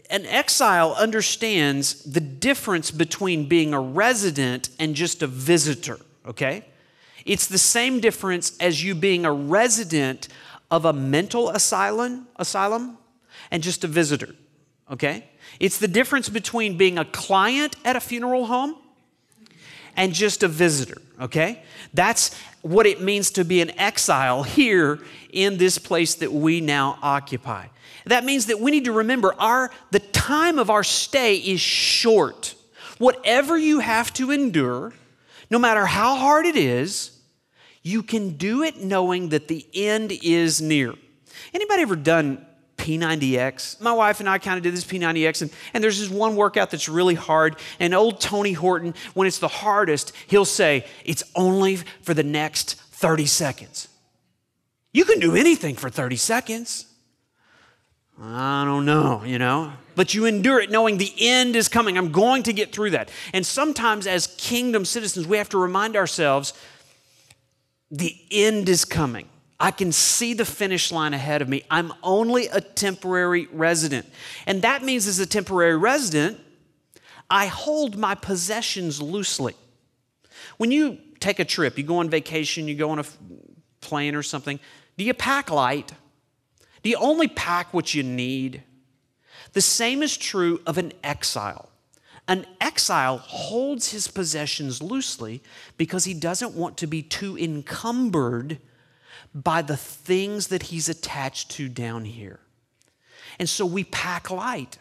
an 0.08 0.24
exile 0.26 0.94
understands 0.96 2.04
the 2.04 2.20
difference 2.20 2.92
between 2.92 3.48
being 3.48 3.74
a 3.74 3.80
resident 3.80 4.68
and 4.78 4.94
just 4.94 5.20
a 5.20 5.26
visitor, 5.26 5.98
okay? 6.24 6.64
It's 7.26 7.48
the 7.48 7.58
same 7.58 7.98
difference 7.98 8.56
as 8.60 8.84
you 8.84 8.94
being 8.94 9.24
a 9.24 9.32
resident 9.32 10.28
of 10.70 10.84
a 10.84 10.92
mental 10.92 11.50
asylum, 11.50 12.28
asylum 12.36 12.96
and 13.50 13.64
just 13.64 13.82
a 13.82 13.88
visitor, 13.88 14.36
okay? 14.92 15.24
It's 15.58 15.78
the 15.78 15.88
difference 15.88 16.28
between 16.28 16.76
being 16.76 16.98
a 16.98 17.04
client 17.04 17.74
at 17.84 17.96
a 17.96 18.00
funeral 18.00 18.46
home 18.46 18.76
and 19.96 20.12
just 20.12 20.42
a 20.42 20.48
visitor, 20.48 21.00
okay? 21.20 21.62
That's 21.94 22.34
what 22.62 22.86
it 22.86 23.00
means 23.00 23.30
to 23.32 23.44
be 23.44 23.60
an 23.60 23.78
exile 23.78 24.42
here 24.42 25.00
in 25.32 25.56
this 25.58 25.78
place 25.78 26.14
that 26.16 26.32
we 26.32 26.60
now 26.60 26.98
occupy. 27.02 27.66
That 28.06 28.24
means 28.24 28.46
that 28.46 28.60
we 28.60 28.70
need 28.70 28.84
to 28.86 28.92
remember 28.92 29.34
our 29.38 29.70
the 29.90 30.00
time 30.00 30.58
of 30.58 30.70
our 30.70 30.84
stay 30.84 31.36
is 31.36 31.60
short. 31.60 32.54
Whatever 32.98 33.56
you 33.56 33.80
have 33.80 34.12
to 34.14 34.30
endure, 34.30 34.92
no 35.50 35.58
matter 35.58 35.86
how 35.86 36.16
hard 36.16 36.46
it 36.46 36.56
is, 36.56 37.18
you 37.82 38.02
can 38.02 38.36
do 38.36 38.62
it 38.62 38.76
knowing 38.82 39.30
that 39.30 39.48
the 39.48 39.66
end 39.74 40.12
is 40.22 40.62
near. 40.62 40.94
Anybody 41.52 41.82
ever 41.82 41.96
done 41.96 42.46
P90X. 42.82 43.80
My 43.80 43.92
wife 43.92 44.18
and 44.18 44.28
I 44.28 44.38
kind 44.38 44.56
of 44.56 44.64
did 44.64 44.74
this 44.74 44.84
P90X, 44.84 45.42
and, 45.42 45.52
and 45.72 45.84
there's 45.84 46.00
this 46.00 46.10
one 46.10 46.34
workout 46.34 46.72
that's 46.72 46.88
really 46.88 47.14
hard. 47.14 47.56
And 47.78 47.94
old 47.94 48.20
Tony 48.20 48.52
Horton, 48.52 48.94
when 49.14 49.28
it's 49.28 49.38
the 49.38 49.48
hardest, 49.48 50.12
he'll 50.26 50.44
say, 50.44 50.84
It's 51.04 51.22
only 51.36 51.76
for 51.76 52.12
the 52.12 52.24
next 52.24 52.74
30 52.74 53.26
seconds. 53.26 53.88
You 54.92 55.04
can 55.04 55.20
do 55.20 55.36
anything 55.36 55.76
for 55.76 55.88
30 55.88 56.16
seconds. 56.16 56.86
I 58.20 58.64
don't 58.64 58.84
know, 58.84 59.22
you 59.24 59.38
know, 59.38 59.72
but 59.94 60.12
you 60.12 60.26
endure 60.26 60.60
it 60.60 60.70
knowing 60.70 60.98
the 60.98 61.12
end 61.18 61.54
is 61.56 61.68
coming. 61.68 61.96
I'm 61.96 62.12
going 62.12 62.42
to 62.44 62.52
get 62.52 62.72
through 62.72 62.90
that. 62.90 63.10
And 63.32 63.46
sometimes, 63.46 64.06
as 64.06 64.26
kingdom 64.38 64.84
citizens, 64.84 65.26
we 65.26 65.38
have 65.38 65.48
to 65.50 65.58
remind 65.58 65.96
ourselves 65.96 66.52
the 67.90 68.16
end 68.30 68.68
is 68.68 68.84
coming. 68.84 69.28
I 69.62 69.70
can 69.70 69.92
see 69.92 70.34
the 70.34 70.44
finish 70.44 70.90
line 70.90 71.14
ahead 71.14 71.40
of 71.40 71.48
me. 71.48 71.62
I'm 71.70 71.92
only 72.02 72.48
a 72.48 72.60
temporary 72.60 73.46
resident. 73.52 74.06
And 74.44 74.60
that 74.62 74.82
means, 74.82 75.06
as 75.06 75.20
a 75.20 75.24
temporary 75.24 75.76
resident, 75.76 76.40
I 77.30 77.46
hold 77.46 77.96
my 77.96 78.16
possessions 78.16 79.00
loosely. 79.00 79.54
When 80.56 80.72
you 80.72 80.98
take 81.20 81.38
a 81.38 81.44
trip, 81.44 81.78
you 81.78 81.84
go 81.84 81.98
on 81.98 82.10
vacation, 82.10 82.66
you 82.66 82.74
go 82.74 82.90
on 82.90 82.98
a 82.98 83.04
plane 83.80 84.16
or 84.16 84.22
something, 84.24 84.58
do 84.96 85.04
you 85.04 85.14
pack 85.14 85.48
light? 85.48 85.92
Do 86.82 86.90
you 86.90 86.96
only 86.96 87.28
pack 87.28 87.72
what 87.72 87.94
you 87.94 88.02
need? 88.02 88.64
The 89.52 89.60
same 89.60 90.02
is 90.02 90.16
true 90.16 90.60
of 90.66 90.76
an 90.76 90.92
exile. 91.04 91.70
An 92.26 92.46
exile 92.60 93.18
holds 93.18 93.92
his 93.92 94.08
possessions 94.08 94.82
loosely 94.82 95.40
because 95.76 96.04
he 96.04 96.14
doesn't 96.14 96.54
want 96.54 96.76
to 96.78 96.88
be 96.88 97.00
too 97.00 97.38
encumbered 97.38 98.58
by 99.34 99.62
the 99.62 99.76
things 99.76 100.48
that 100.48 100.64
he's 100.64 100.88
attached 100.88 101.50
to 101.52 101.68
down 101.68 102.04
here. 102.04 102.40
And 103.38 103.48
so 103.48 103.64
we 103.64 103.84
pack 103.84 104.30
light. 104.30 104.78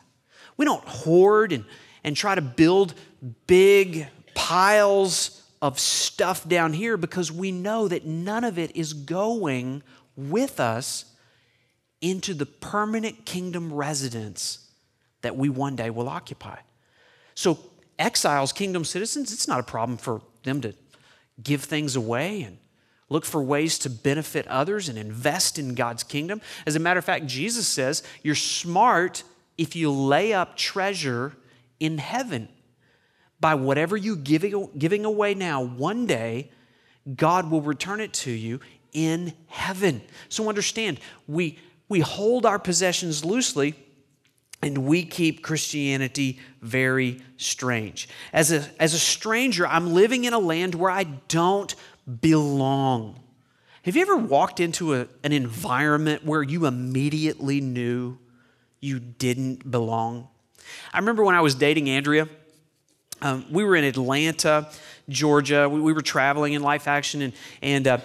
We 0.58 0.66
don't 0.66 0.84
hoard 0.86 1.52
and, 1.52 1.66
and 2.04 2.16
try 2.16 2.36
to 2.36 2.42
build 2.42 2.94
big 3.48 4.08
piles 4.36 5.42
of 5.62 5.80
stuff 5.80 6.48
down 6.48 6.74
here 6.74 6.98
because 6.98 7.32
we 7.32 7.52
know 7.52 7.88
that 7.88 8.06
none 8.06 8.44
of 8.44 8.58
it 8.58 8.76
is 8.76 8.94
going 8.94 9.84
with 10.16 10.60
us 10.60 11.06
into 12.02 12.34
the 12.34 12.46
permanent 12.46 13.26
kingdom 13.26 13.72
residence 13.72 14.70
that 15.22 15.38
we 15.38 15.50
one 15.50 15.76
day 15.76 15.90
will 15.90 16.10
occupy. 16.10 16.58
So, 17.36 17.60
exiles, 18.00 18.52
kingdom 18.52 18.84
citizens, 18.84 19.32
it's 19.32 19.48
not 19.48 19.60
a 19.60 19.64
problem 19.64 19.98
for 19.98 20.22
them 20.44 20.62
to 20.62 20.74
give 21.42 21.64
things 21.64 21.96
away 21.96 22.42
and 22.42 22.58
look 23.12 23.25
for 23.25 23.44
ways 23.44 23.77
to 23.80 23.89
benefit 23.89 24.48
others 24.48 24.88
and 24.88 24.98
invest 24.98 25.60
in 25.60 25.75
God's 25.75 26.03
kingdom. 26.03 26.41
As 26.65 26.77
a 26.77 26.80
matter 26.80 26.98
of 26.98 27.03
fact, 27.06 27.25
Jesus 27.27 27.68
says 27.68 28.03
you're 28.24 28.36
smart 28.36 29.24
if 29.58 29.75
you 29.75 29.91
lay 29.91 30.34
up 30.34 30.56
treasure 30.56 31.34
in 31.80 31.98
heaven. 31.98 32.48
By 33.39 33.56
whatever 33.56 33.98
you 33.98 34.15
giving, 34.15 34.70
giving 34.77 35.03
away 35.03 35.34
now, 35.34 35.62
one 35.62 36.06
day 36.06 36.51
God 37.15 37.51
will 37.51 37.62
return 37.62 38.00
it 38.00 38.13
to 38.13 38.32
you 38.32 38.62
in 38.94 39.34
heaven. 39.48 40.01
So 40.30 40.48
understand, 40.48 41.00
we, 41.27 41.60
we 41.89 42.00
hold 42.00 42.46
our 42.46 42.60
possessions 42.60 43.25
loosely 43.25 43.75
and 44.62 44.86
we 44.86 45.03
keep 45.03 45.44
Christianity 45.44 46.39
very 46.62 47.20
strange. 47.38 48.08
As 48.32 48.51
a, 48.51 48.63
as 48.80 48.94
a 48.94 49.00
stranger, 49.00 49.65
I'm 49.65 49.94
living 49.94 50.25
in 50.25 50.34
a 50.34 50.39
land 50.39 50.75
where 50.75 50.91
I 50.91 51.03
don't 51.03 51.74
belong. 52.20 53.20
Have 53.84 53.96
you 53.96 54.01
ever 54.01 54.18
walked 54.18 54.60
into 54.60 54.94
a, 54.96 55.08
an 55.24 55.32
environment 55.32 56.25
where 56.25 56.44
you 56.44 56.65
immediately 56.65 57.62
knew 57.62 58.18
you 58.80 59.00
didn't 59.00 59.70
belong? 59.70 60.27
I 60.94 61.00
remember 61.00 61.24
when 61.24 61.36
I 61.36 61.41
was 61.41 61.56
dating 61.56 61.89
Andrea, 61.89 62.27
um, 63.22 63.46
we 63.51 63.63
were 63.63 63.75
in 63.75 63.84
Atlanta, 63.84 64.70
Georgia. 65.10 65.70
We, 65.70 65.80
we, 65.80 65.94
were 65.94 66.01
traveling 66.01 66.53
in 66.53 66.63
Life 66.63 66.88
Action, 66.88 67.22
and, 67.22 67.34
and 67.62 67.88
uh, 67.88 67.98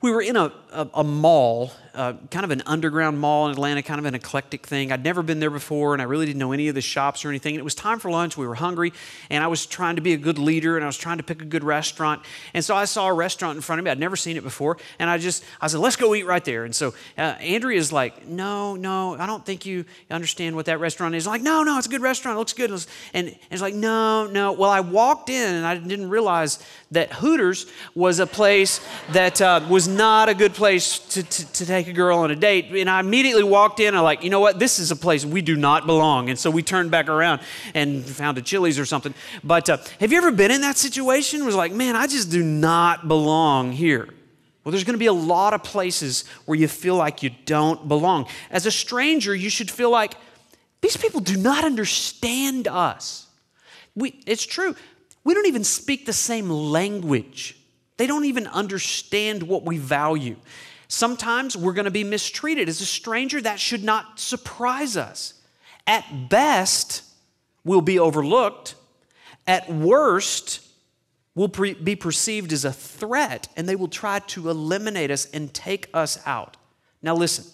we 0.00 0.10
were 0.10 0.22
in 0.22 0.36
a, 0.36 0.52
a, 0.72 0.88
a, 0.94 1.04
mall 1.04 1.72
kind 1.92 2.44
of 2.44 2.50
an 2.50 2.62
underground 2.66 3.18
mall 3.18 3.46
in 3.46 3.52
Atlanta, 3.52 3.82
kind 3.82 3.98
of 3.98 4.04
an 4.04 4.14
eclectic 4.14 4.66
thing. 4.66 4.90
I'd 4.92 5.04
never 5.04 5.22
been 5.22 5.40
there 5.40 5.50
before, 5.50 5.92
and 5.92 6.00
I 6.00 6.06
really 6.06 6.26
didn't 6.26 6.38
know 6.38 6.52
any 6.52 6.68
of 6.68 6.74
the 6.74 6.80
shops 6.80 7.24
or 7.24 7.28
anything. 7.28 7.54
And 7.54 7.60
it 7.60 7.64
was 7.64 7.74
time 7.74 7.98
for 7.98 8.10
lunch. 8.10 8.36
We 8.36 8.46
were 8.46 8.54
hungry, 8.54 8.92
and 9.30 9.44
I 9.44 9.46
was 9.46 9.66
trying 9.66 9.96
to 9.96 10.02
be 10.02 10.12
a 10.12 10.16
good 10.16 10.38
leader, 10.38 10.76
and 10.76 10.84
I 10.84 10.86
was 10.86 10.96
trying 10.96 11.18
to 11.18 11.22
pick 11.22 11.42
a 11.42 11.44
good 11.44 11.64
restaurant. 11.64 12.22
And 12.54 12.64
so 12.64 12.74
I 12.74 12.84
saw 12.86 13.08
a 13.08 13.12
restaurant 13.12 13.56
in 13.56 13.62
front 13.62 13.78
of 13.78 13.84
me. 13.84 13.90
I'd 13.90 13.98
never 13.98 14.16
seen 14.16 14.36
it 14.36 14.42
before, 14.42 14.78
and 14.98 15.10
I 15.10 15.18
just 15.18 15.44
I 15.60 15.66
said, 15.66 15.80
"Let's 15.80 15.96
go 15.96 16.14
eat 16.14 16.26
right 16.26 16.44
there." 16.44 16.64
And 16.64 16.74
so 16.74 16.94
uh, 17.18 17.20
Andrea's 17.40 17.92
like, 17.92 18.26
"No, 18.26 18.76
no, 18.76 19.16
I 19.16 19.26
don't 19.26 19.44
think 19.44 19.66
you 19.66 19.84
understand 20.10 20.56
what 20.56 20.66
that 20.66 20.80
restaurant 20.80 21.14
is." 21.14 21.26
I'm 21.26 21.32
like, 21.32 21.42
"No, 21.42 21.62
no, 21.62 21.78
it's 21.78 21.86
a 21.86 21.90
good 21.90 22.02
restaurant. 22.02 22.36
It 22.36 22.38
looks 22.38 22.52
good." 22.52 22.70
And, 22.70 22.82
and 23.14 23.36
it's 23.50 23.62
like, 23.62 23.74
"No, 23.74 24.26
no." 24.26 24.52
Well, 24.52 24.70
I 24.70 24.80
walked 24.80 25.28
in, 25.28 25.54
and 25.54 25.66
I 25.66 25.76
didn't 25.76 26.10
realize 26.10 26.58
that 26.92 27.12
Hooters 27.12 27.66
was 27.94 28.18
a 28.18 28.26
place 28.26 28.80
that 29.10 29.40
uh, 29.40 29.60
was 29.68 29.88
not 29.88 30.28
a 30.28 30.34
good 30.34 30.52
place 30.54 30.98
to, 30.98 31.22
to, 31.22 31.52
to, 31.52 31.66
take 31.66 31.81
a 31.88 31.92
girl 31.92 32.18
on 32.18 32.30
a 32.30 32.36
date. 32.36 32.66
And 32.66 32.88
I 32.88 33.00
immediately 33.00 33.44
walked 33.44 33.80
in, 33.80 33.94
I'm 33.94 34.02
like, 34.02 34.22
you 34.22 34.30
know 34.30 34.40
what? 34.40 34.58
This 34.58 34.78
is 34.78 34.90
a 34.90 34.96
place 34.96 35.24
we 35.24 35.42
do 35.42 35.56
not 35.56 35.86
belong. 35.86 36.30
And 36.30 36.38
so 36.38 36.50
we 36.50 36.62
turned 36.62 36.90
back 36.90 37.08
around 37.08 37.40
and 37.74 38.04
found 38.04 38.38
a 38.38 38.42
Chili's 38.42 38.78
or 38.78 38.84
something. 38.84 39.14
But 39.42 39.68
uh, 39.68 39.78
have 40.00 40.12
you 40.12 40.18
ever 40.18 40.30
been 40.30 40.50
in 40.50 40.60
that 40.62 40.76
situation? 40.76 41.42
It 41.42 41.44
was 41.44 41.54
like, 41.54 41.72
man, 41.72 41.96
I 41.96 42.06
just 42.06 42.30
do 42.30 42.42
not 42.42 43.08
belong 43.08 43.72
here. 43.72 44.08
Well, 44.64 44.70
there's 44.70 44.84
going 44.84 44.94
to 44.94 44.98
be 44.98 45.06
a 45.06 45.12
lot 45.12 45.54
of 45.54 45.64
places 45.64 46.24
where 46.44 46.56
you 46.56 46.68
feel 46.68 46.94
like 46.94 47.22
you 47.22 47.30
don't 47.46 47.88
belong. 47.88 48.28
As 48.50 48.64
a 48.64 48.70
stranger, 48.70 49.34
you 49.34 49.50
should 49.50 49.70
feel 49.70 49.90
like 49.90 50.14
these 50.80 50.96
people 50.96 51.20
do 51.20 51.36
not 51.36 51.64
understand 51.64 52.68
us. 52.68 53.26
We, 53.94 54.20
it's 54.26 54.46
true. 54.46 54.74
We 55.24 55.34
don't 55.34 55.46
even 55.46 55.64
speak 55.64 56.06
the 56.06 56.12
same 56.12 56.48
language. 56.48 57.56
They 57.96 58.06
don't 58.06 58.24
even 58.24 58.46
understand 58.48 59.42
what 59.42 59.64
we 59.64 59.78
value. 59.78 60.36
Sometimes 60.92 61.56
we're 61.56 61.72
going 61.72 61.86
to 61.86 61.90
be 61.90 62.04
mistreated. 62.04 62.68
As 62.68 62.82
a 62.82 62.84
stranger, 62.84 63.40
that 63.40 63.58
should 63.58 63.82
not 63.82 64.20
surprise 64.20 64.94
us. 64.94 65.32
At 65.86 66.28
best, 66.28 67.02
we'll 67.64 67.80
be 67.80 67.98
overlooked. 67.98 68.74
At 69.46 69.72
worst, 69.72 70.60
we'll 71.34 71.48
pre- 71.48 71.72
be 71.72 71.96
perceived 71.96 72.52
as 72.52 72.66
a 72.66 72.74
threat, 72.74 73.48
and 73.56 73.66
they 73.66 73.74
will 73.74 73.88
try 73.88 74.18
to 74.18 74.50
eliminate 74.50 75.10
us 75.10 75.24
and 75.30 75.54
take 75.54 75.88
us 75.94 76.20
out. 76.26 76.58
Now, 77.00 77.14
listen, 77.14 77.46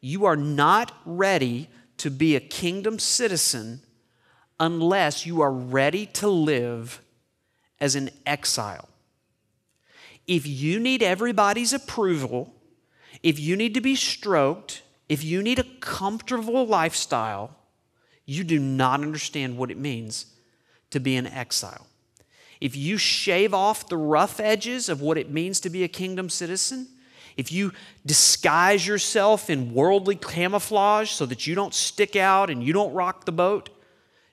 you 0.00 0.24
are 0.24 0.36
not 0.36 0.92
ready 1.04 1.68
to 1.96 2.08
be 2.08 2.36
a 2.36 2.40
kingdom 2.40 3.00
citizen 3.00 3.80
unless 4.60 5.26
you 5.26 5.40
are 5.40 5.52
ready 5.52 6.06
to 6.06 6.28
live 6.28 7.02
as 7.80 7.96
an 7.96 8.10
exile. 8.24 8.88
If 10.26 10.46
you 10.46 10.80
need 10.80 11.02
everybody's 11.02 11.72
approval, 11.72 12.54
if 13.22 13.38
you 13.38 13.56
need 13.56 13.74
to 13.74 13.80
be 13.80 13.94
stroked, 13.94 14.82
if 15.08 15.22
you 15.22 15.42
need 15.42 15.58
a 15.58 15.64
comfortable 15.80 16.66
lifestyle, 16.66 17.56
you 18.26 18.44
do 18.44 18.58
not 18.58 19.02
understand 19.02 19.56
what 19.56 19.70
it 19.70 19.76
means 19.76 20.26
to 20.90 21.00
be 21.00 21.16
an 21.16 21.26
exile. 21.26 21.86
If 22.60 22.76
you 22.76 22.96
shave 22.96 23.52
off 23.52 23.88
the 23.88 23.96
rough 23.96 24.40
edges 24.40 24.88
of 24.88 25.02
what 25.02 25.18
it 25.18 25.30
means 25.30 25.60
to 25.60 25.70
be 25.70 25.84
a 25.84 25.88
kingdom 25.88 26.30
citizen, 26.30 26.88
if 27.36 27.52
you 27.52 27.72
disguise 28.06 28.86
yourself 28.86 29.50
in 29.50 29.74
worldly 29.74 30.16
camouflage 30.16 31.10
so 31.10 31.26
that 31.26 31.46
you 31.46 31.54
don't 31.54 31.74
stick 31.74 32.16
out 32.16 32.48
and 32.48 32.62
you 32.62 32.72
don't 32.72 32.94
rock 32.94 33.24
the 33.24 33.32
boat, 33.32 33.70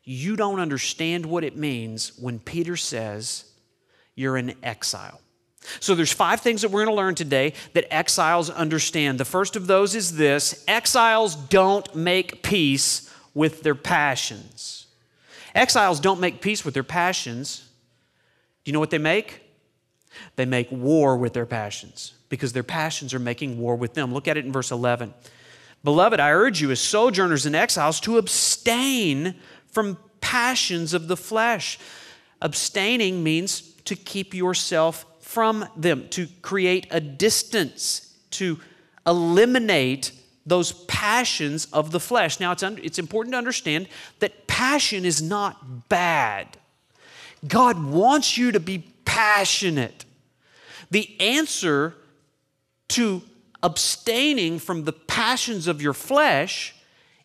you 0.03 0.35
don't 0.35 0.59
understand 0.59 1.25
what 1.25 1.43
it 1.43 1.57
means 1.57 2.17
when 2.17 2.39
Peter 2.39 2.77
says 2.77 3.45
you're 4.15 4.37
in 4.37 4.55
exile. 4.63 5.19
So 5.79 5.95
there's 5.95 6.11
five 6.11 6.41
things 6.41 6.61
that 6.61 6.69
we're 6.69 6.85
going 6.85 6.95
to 6.95 7.01
learn 7.01 7.15
today 7.15 7.53
that 7.73 7.91
exiles 7.93 8.49
understand. 8.49 9.19
The 9.19 9.25
first 9.25 9.55
of 9.55 9.67
those 9.67 9.95
is 9.95 10.17
this, 10.17 10.63
exiles 10.67 11.35
don't 11.35 11.93
make 11.95 12.43
peace 12.43 13.13
with 13.33 13.63
their 13.63 13.75
passions. 13.75 14.87
Exiles 15.53 15.99
don't 15.99 16.19
make 16.19 16.41
peace 16.41 16.65
with 16.65 16.73
their 16.73 16.83
passions. 16.83 17.67
Do 18.63 18.69
you 18.69 18.73
know 18.73 18.79
what 18.79 18.89
they 18.89 18.97
make? 18.97 19.41
They 20.35 20.45
make 20.45 20.71
war 20.71 21.17
with 21.17 21.33
their 21.33 21.45
passions 21.45 22.13
because 22.29 22.53
their 22.53 22.63
passions 22.63 23.13
are 23.13 23.19
making 23.19 23.59
war 23.59 23.75
with 23.75 23.93
them. 23.93 24.13
Look 24.13 24.27
at 24.27 24.37
it 24.37 24.45
in 24.45 24.51
verse 24.51 24.71
11. 24.71 25.13
Beloved, 25.83 26.19
I 26.19 26.31
urge 26.31 26.61
you 26.61 26.71
as 26.71 26.79
sojourners 26.79 27.45
and 27.45 27.55
exiles 27.55 27.99
to 28.01 28.17
abstain 28.17 29.35
from 29.67 29.97
passions 30.21 30.93
of 30.93 31.07
the 31.07 31.17
flesh. 31.17 31.79
Abstaining 32.41 33.23
means 33.23 33.61
to 33.85 33.95
keep 33.95 34.33
yourself 34.33 35.05
from 35.31 35.65
them, 35.77 36.09
to 36.09 36.27
create 36.41 36.87
a 36.91 36.99
distance, 36.99 38.13
to 38.31 38.59
eliminate 39.07 40.11
those 40.45 40.73
passions 40.73 41.67
of 41.71 41.91
the 41.91 42.01
flesh. 42.01 42.37
Now, 42.41 42.51
it's, 42.51 42.63
un- 42.63 42.81
it's 42.83 42.99
important 42.99 43.31
to 43.33 43.37
understand 43.37 43.87
that 44.19 44.45
passion 44.47 45.05
is 45.05 45.21
not 45.21 45.87
bad. 45.87 46.57
God 47.47 47.81
wants 47.81 48.37
you 48.37 48.51
to 48.51 48.59
be 48.59 48.79
passionate. 49.05 50.03
The 50.89 51.15
answer 51.21 51.95
to 52.89 53.21
abstaining 53.63 54.59
from 54.59 54.83
the 54.83 54.91
passions 54.91 55.65
of 55.65 55.81
your 55.81 55.93
flesh 55.93 56.75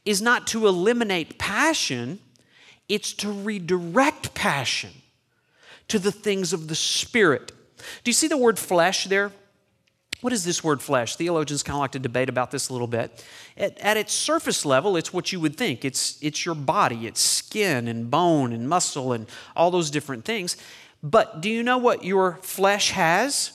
is 0.05 0.23
not 0.23 0.47
to 0.47 0.69
eliminate 0.69 1.38
passion, 1.38 2.21
it's 2.88 3.12
to 3.14 3.33
redirect 3.33 4.33
passion 4.33 4.92
to 5.88 5.99
the 5.99 6.12
things 6.12 6.53
of 6.53 6.69
the 6.69 6.77
Spirit. 6.77 7.51
Do 7.77 8.09
you 8.09 8.12
see 8.12 8.29
the 8.29 8.37
word 8.37 8.59
flesh 8.59 9.05
there? 9.05 9.33
What 10.23 10.33
is 10.33 10.45
this 10.45 10.65
word 10.65 10.81
flesh? 10.81 11.17
Theologians 11.17 11.62
kind 11.62 11.77
of 11.77 11.81
like 11.81 11.93
to 11.93 11.99
debate 11.99 12.29
about 12.29 12.51
this 12.51 12.69
a 12.69 12.73
little 12.73 12.87
bit. 12.87 13.25
At, 13.57 13.79
at, 13.79 13.97
its 13.97 14.15
surface 14.15 14.65
level, 14.65 14.97
it's 14.97 15.12
what 15.12 15.31
you 15.31 15.41
would 15.41 15.57
think 15.57 15.85
it's, 15.85 16.19
it's 16.23 16.45
your 16.45 16.55
body, 16.55 17.07
it's 17.07 17.21
skin 17.21 17.87
and 17.87 18.11
bone 18.11 18.53
and 18.53 18.69
muscle 18.69 19.12
and 19.12 19.27
all 19.55 19.71
those 19.71 19.91
different 19.91 20.25
things. 20.25 20.57
But 21.03 21.43
do 21.43 21.51
you 21.51 21.62
know 21.62 21.79
what 21.79 22.05
your 22.05 22.39
flesh 22.43 22.91
has? 22.93 23.53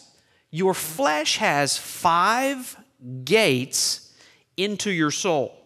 Your 0.51 0.73
flesh 0.73 1.37
has 1.37 1.77
five 1.77 2.77
gates 3.23 4.13
into 4.55 4.91
your 4.91 5.11
soul. 5.11 5.57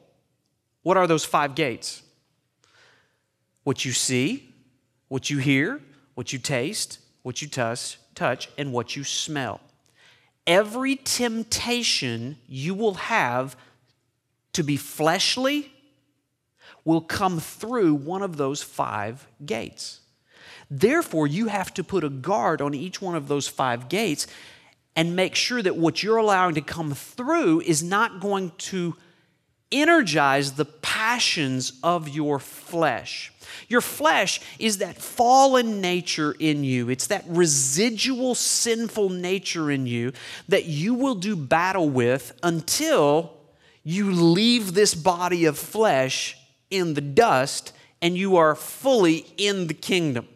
What 0.83 0.97
are 0.97 1.07
those 1.07 1.25
five 1.25 1.55
gates? 1.55 2.03
What 3.63 3.83
you 3.83 3.91
see, 3.91 4.53
what 5.07 5.29
you 5.29 5.39
hear, 5.39 5.81
what 6.13 6.31
you 6.31 6.39
taste, 6.39 6.99
what 7.23 7.41
you 7.41 7.47
touch, 7.47 7.97
touch, 8.15 8.49
and 8.57 8.71
what 8.71 8.95
you 8.95 9.03
smell. 9.03 9.59
Every 10.47 10.95
temptation 10.95 12.37
you 12.47 12.73
will 12.73 12.95
have 12.95 13.55
to 14.53 14.63
be 14.63 14.77
fleshly 14.77 15.71
will 16.83 17.01
come 17.01 17.39
through 17.39 17.95
one 17.95 18.21
of 18.21 18.37
those 18.37 18.61
five 18.61 19.27
gates. 19.45 20.01
Therefore, 20.69 21.27
you 21.27 21.47
have 21.47 21.73
to 21.75 21.83
put 21.83 22.03
a 22.03 22.09
guard 22.09 22.61
on 22.61 22.73
each 22.73 23.01
one 23.01 23.15
of 23.15 23.27
those 23.27 23.47
five 23.47 23.89
gates 23.89 24.27
and 24.95 25.15
make 25.15 25.35
sure 25.35 25.61
that 25.61 25.75
what 25.75 26.01
you're 26.01 26.17
allowing 26.17 26.55
to 26.55 26.61
come 26.61 26.93
through 26.93 27.61
is 27.61 27.83
not 27.83 28.19
going 28.19 28.51
to 28.57 28.95
energize 29.71 30.53
the 30.53 30.65
passions 30.65 31.73
of 31.83 32.09
your 32.09 32.39
flesh. 32.39 33.31
Your 33.67 33.81
flesh 33.81 34.41
is 34.59 34.79
that 34.79 35.01
fallen 35.01 35.81
nature 35.81 36.35
in 36.39 36.63
you. 36.63 36.89
It's 36.89 37.07
that 37.07 37.23
residual 37.27 38.35
sinful 38.35 39.09
nature 39.09 39.71
in 39.71 39.87
you 39.87 40.13
that 40.47 40.65
you 40.65 40.93
will 40.93 41.15
do 41.15 41.35
battle 41.35 41.89
with 41.89 42.37
until 42.43 43.33
you 43.83 44.11
leave 44.11 44.73
this 44.73 44.95
body 44.95 45.45
of 45.45 45.57
flesh 45.57 46.37
in 46.69 46.93
the 46.93 47.01
dust 47.01 47.71
and 48.01 48.17
you 48.17 48.35
are 48.37 48.55
fully 48.55 49.25
in 49.37 49.67
the 49.67 49.73
kingdom. 49.73 50.27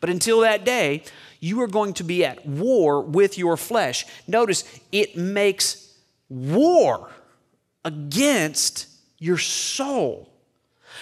But 0.00 0.10
until 0.10 0.40
that 0.40 0.64
day, 0.64 1.04
you 1.40 1.60
are 1.62 1.66
going 1.66 1.94
to 1.94 2.04
be 2.04 2.24
at 2.24 2.46
war 2.46 3.00
with 3.00 3.38
your 3.38 3.56
flesh. 3.56 4.06
Notice 4.26 4.64
it 4.92 5.16
makes 5.16 5.94
war 6.28 7.10
against 7.84 8.86
your 9.18 9.38
soul. 9.38 10.32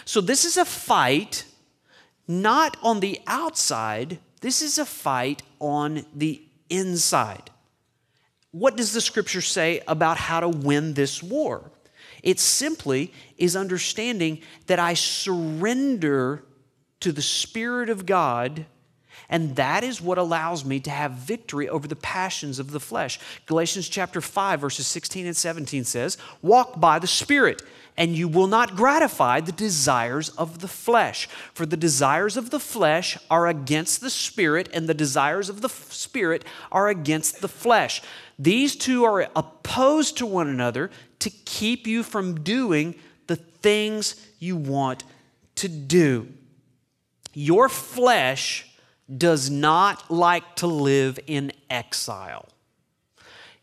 So, 0.05 0.21
this 0.21 0.45
is 0.45 0.57
a 0.57 0.65
fight 0.65 1.45
not 2.27 2.77
on 2.83 3.01
the 3.01 3.21
outside, 3.27 4.19
this 4.43 4.61
is 4.61 4.79
a 4.79 4.85
fight 4.85 5.43
on 5.59 6.05
the 6.15 6.43
inside. 6.69 7.51
What 8.51 8.77
does 8.77 8.93
the 8.93 9.01
scripture 9.01 9.41
say 9.41 9.81
about 9.89 10.19
how 10.19 10.41
to 10.41 10.49
win 10.49 10.95
this 10.95 11.23
war? 11.23 11.71
It 12.23 12.41
simply 12.41 13.13
is 13.37 13.57
understanding 13.57 14.43
that 14.67 14.79
I 14.79 14.95
surrender 14.95 16.45
to 17.01 17.13
the 17.13 17.23
Spirit 17.23 17.89
of 17.89 18.07
God, 18.07 18.67
and 19.29 19.57
that 19.57 19.85
is 19.85 20.01
what 20.01 20.19
allows 20.19 20.65
me 20.65 20.81
to 20.81 20.91
have 20.91 21.13
victory 21.13 21.69
over 21.69 21.87
the 21.87 21.97
passions 21.97 22.59
of 22.59 22.71
the 22.71 22.81
flesh. 22.81 23.21
Galatians 23.47 23.89
chapter 23.89 24.21
5, 24.21 24.61
verses 24.61 24.87
16 24.87 25.27
and 25.27 25.37
17 25.37 25.85
says, 25.85 26.17
Walk 26.41 26.81
by 26.81 26.99
the 26.99 27.07
Spirit 27.07 27.63
and 27.99 28.15
you 28.17 28.29
will 28.29 28.47
not 28.47 28.77
gratify 28.77 29.41
the 29.41 29.53
desires 29.53 30.29
of 30.31 30.61
the 30.61 30.69
flesh. 30.69 31.29
For 31.53 31.67
the 31.67 31.77
desires 31.77 32.37
of 32.37 32.51
the 32.51 32.61
flesh 32.61 33.19
are 33.29 33.49
against 33.49 34.01
the 34.01 34.09
spirit, 34.09 34.69
and 34.73 34.89
the 34.89 34.95
desires 34.95 35.49
of 35.49 35.63
the 35.63 35.69
spirit 35.69 36.45
are 36.71 36.89
against 36.89 37.41
the 37.41 37.49
flesh. 37.49 38.01
These 38.39 38.77
two 38.77 39.05
are 39.05 39.29
opposed 39.35 40.17
to 40.19 40.27
one 40.27 40.47
another 40.47 40.93
to 41.19 41.29
keep 41.29 41.89
you 41.89 42.05
from 42.05 42.43
doing 42.43 42.95
the 43.27 43.35
things 43.35 44.15
you 44.39 44.57
want 44.57 45.03
to 45.57 45.69
do. 45.69 46.29
Your 47.35 47.69
flesh 47.69 48.68
does 49.17 49.51
not 49.51 50.11
like 50.11 50.57
to 50.57 50.67
live 50.67 51.19
in 51.27 51.53
exile. 51.71 52.49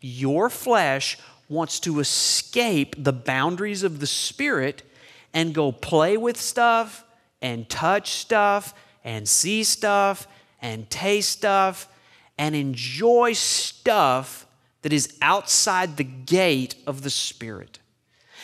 Your 0.00 0.50
flesh 0.50 1.18
wants 1.48 1.78
to 1.80 2.00
escape 2.00 2.94
the 2.98 3.12
boundaries 3.12 3.82
of 3.82 4.00
the 4.00 4.06
Spirit 4.06 4.82
and 5.32 5.54
go 5.54 5.70
play 5.70 6.16
with 6.16 6.36
stuff 6.36 7.04
and 7.40 7.68
touch 7.68 8.10
stuff 8.12 8.74
and 9.04 9.28
see 9.28 9.62
stuff 9.62 10.26
and 10.60 10.88
taste 10.90 11.30
stuff 11.30 11.88
and 12.38 12.54
enjoy 12.54 13.32
stuff 13.32 14.46
that 14.82 14.92
is 14.92 15.16
outside 15.22 15.96
the 15.96 16.04
gate 16.04 16.74
of 16.86 17.02
the 17.02 17.10
Spirit. 17.10 17.78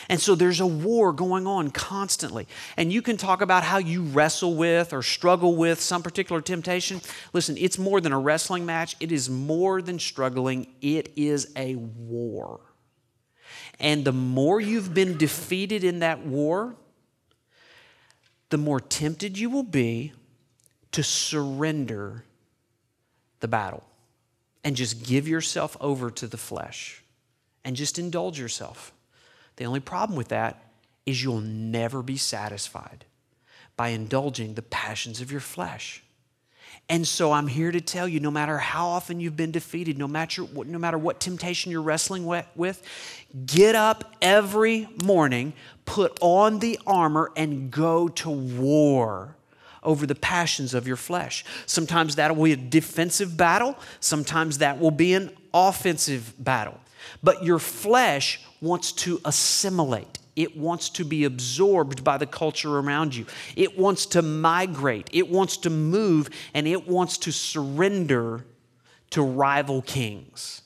And 0.09 0.19
so 0.19 0.35
there's 0.35 0.59
a 0.59 0.67
war 0.67 1.13
going 1.13 1.47
on 1.47 1.71
constantly. 1.71 2.47
And 2.77 2.91
you 2.91 3.01
can 3.01 3.17
talk 3.17 3.41
about 3.41 3.63
how 3.63 3.77
you 3.77 4.03
wrestle 4.03 4.55
with 4.55 4.93
or 4.93 5.01
struggle 5.01 5.55
with 5.55 5.79
some 5.79 6.03
particular 6.03 6.41
temptation. 6.41 7.01
Listen, 7.31 7.57
it's 7.57 7.77
more 7.77 8.01
than 8.01 8.11
a 8.11 8.19
wrestling 8.19 8.65
match, 8.65 8.95
it 8.99 9.11
is 9.11 9.29
more 9.29 9.81
than 9.81 9.99
struggling, 9.99 10.67
it 10.81 11.13
is 11.15 11.51
a 11.55 11.75
war. 11.75 12.59
And 13.79 14.05
the 14.05 14.13
more 14.13 14.59
you've 14.59 14.93
been 14.93 15.17
defeated 15.17 15.83
in 15.83 15.99
that 15.99 16.25
war, 16.25 16.75
the 18.49 18.57
more 18.57 18.79
tempted 18.79 19.37
you 19.37 19.49
will 19.49 19.63
be 19.63 20.13
to 20.91 21.03
surrender 21.03 22.23
the 23.39 23.47
battle 23.47 23.83
and 24.63 24.75
just 24.75 25.03
give 25.03 25.27
yourself 25.27 25.75
over 25.81 26.09
to 26.11 26.27
the 26.27 26.37
flesh 26.37 27.03
and 27.65 27.75
just 27.75 27.99
indulge 27.99 28.39
yourself. 28.39 28.93
The 29.55 29.65
only 29.65 29.79
problem 29.79 30.17
with 30.17 30.29
that 30.29 30.63
is 31.05 31.23
you'll 31.23 31.41
never 31.41 32.01
be 32.01 32.17
satisfied 32.17 33.05
by 33.75 33.89
indulging 33.89 34.53
the 34.53 34.61
passions 34.61 35.21
of 35.21 35.31
your 35.31 35.41
flesh. 35.41 36.03
And 36.89 37.07
so 37.07 37.31
I'm 37.31 37.47
here 37.47 37.71
to 37.71 37.81
tell 37.81 38.07
you 38.07 38.19
no 38.19 38.31
matter 38.31 38.57
how 38.57 38.87
often 38.87 39.19
you've 39.19 39.37
been 39.37 39.51
defeated, 39.51 39.97
no 39.97 40.07
matter, 40.07 40.45
no 40.53 40.77
matter 40.77 40.97
what 40.97 41.19
temptation 41.19 41.71
you're 41.71 41.81
wrestling 41.81 42.25
with, 42.25 42.81
get 43.45 43.75
up 43.75 44.15
every 44.21 44.89
morning, 45.01 45.53
put 45.85 46.17
on 46.21 46.59
the 46.59 46.77
armor, 46.85 47.31
and 47.35 47.71
go 47.71 48.09
to 48.09 48.29
war 48.29 49.35
over 49.81 50.05
the 50.05 50.15
passions 50.15 50.73
of 50.73 50.87
your 50.87 50.97
flesh. 50.97 51.45
Sometimes 51.65 52.15
that 52.15 52.35
will 52.35 52.45
be 52.45 52.53
a 52.53 52.57
defensive 52.57 53.37
battle, 53.37 53.77
sometimes 53.99 54.57
that 54.57 54.79
will 54.79 54.91
be 54.91 55.13
an 55.13 55.31
offensive 55.53 56.33
battle. 56.37 56.79
But 57.21 57.43
your 57.43 57.59
flesh 57.59 58.41
wants 58.63 58.91
to 58.93 59.19
assimilate. 59.25 60.19
It 60.35 60.57
wants 60.57 60.89
to 60.91 61.05
be 61.05 61.25
absorbed 61.25 62.03
by 62.03 62.17
the 62.17 62.25
culture 62.25 62.79
around 62.79 63.13
you. 63.13 63.25
It 63.55 63.77
wants 63.77 64.07
to 64.07 64.21
migrate. 64.21 65.09
It 65.11 65.29
wants 65.29 65.57
to 65.57 65.69
move 65.69 66.29
and 66.53 66.67
it 66.67 66.87
wants 66.87 67.17
to 67.19 67.31
surrender 67.31 68.45
to 69.11 69.21
rival 69.21 69.83
kings. 69.83 70.61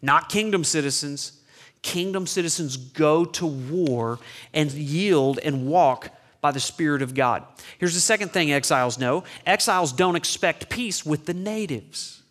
Not 0.00 0.28
kingdom 0.28 0.62
citizens. 0.62 1.40
Kingdom 1.82 2.26
citizens 2.26 2.76
go 2.76 3.24
to 3.24 3.46
war 3.46 4.18
and 4.52 4.70
yield 4.70 5.40
and 5.42 5.66
walk 5.66 6.10
by 6.40 6.52
the 6.52 6.60
Spirit 6.60 7.02
of 7.02 7.14
God. 7.14 7.42
Here's 7.78 7.94
the 7.94 8.00
second 8.00 8.30
thing 8.32 8.52
exiles 8.52 8.98
know 8.98 9.24
exiles 9.46 9.92
don't 9.92 10.16
expect 10.16 10.68
peace 10.68 11.04
with 11.04 11.26
the 11.26 11.34
natives. 11.34 12.22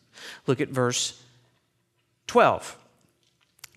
Look 0.48 0.62
at 0.62 0.70
verse 0.70 1.22
12. 2.28 2.78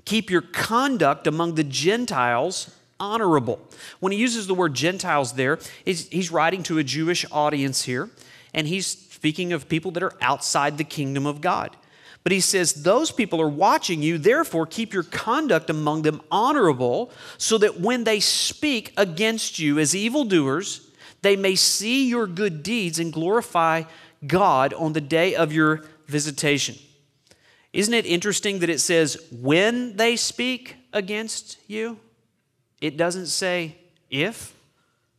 Keep 0.04 0.30
your 0.30 0.42
conduct 0.42 1.26
among 1.26 1.54
the 1.54 1.64
Gentiles 1.64 2.74
honorable. 2.98 3.60
When 4.00 4.12
he 4.12 4.18
uses 4.18 4.46
the 4.46 4.54
word 4.54 4.74
Gentiles 4.74 5.34
there, 5.34 5.58
he's 5.84 6.30
writing 6.30 6.62
to 6.64 6.78
a 6.78 6.84
Jewish 6.84 7.24
audience 7.32 7.82
here, 7.84 8.10
and 8.54 8.66
he's 8.66 8.86
speaking 8.86 9.52
of 9.52 9.68
people 9.68 9.90
that 9.92 10.02
are 10.02 10.14
outside 10.20 10.78
the 10.78 10.84
kingdom 10.84 11.26
of 11.26 11.40
God. 11.40 11.76
But 12.22 12.32
he 12.32 12.40
says, 12.40 12.72
Those 12.72 13.10
people 13.10 13.40
are 13.40 13.48
watching 13.48 14.02
you, 14.02 14.18
therefore 14.18 14.66
keep 14.66 14.92
your 14.92 15.02
conduct 15.02 15.70
among 15.70 16.02
them 16.02 16.20
honorable, 16.30 17.10
so 17.38 17.58
that 17.58 17.80
when 17.80 18.04
they 18.04 18.20
speak 18.20 18.92
against 18.96 19.58
you 19.58 19.78
as 19.78 19.94
evildoers, 19.94 20.88
they 21.22 21.36
may 21.36 21.54
see 21.54 22.08
your 22.08 22.26
good 22.26 22.62
deeds 22.62 22.98
and 22.98 23.12
glorify 23.12 23.84
God 24.26 24.72
on 24.74 24.92
the 24.92 25.00
day 25.00 25.34
of 25.34 25.52
your 25.52 25.84
visitation. 26.06 26.76
Isn't 27.72 27.94
it 27.94 28.04
interesting 28.04 28.58
that 28.58 28.70
it 28.70 28.80
says, 28.80 29.16
when 29.30 29.96
they 29.96 30.16
speak 30.16 30.76
against 30.92 31.58
you? 31.66 31.98
It 32.80 32.96
doesn't 32.96 33.26
say 33.26 33.76
if 34.10 34.54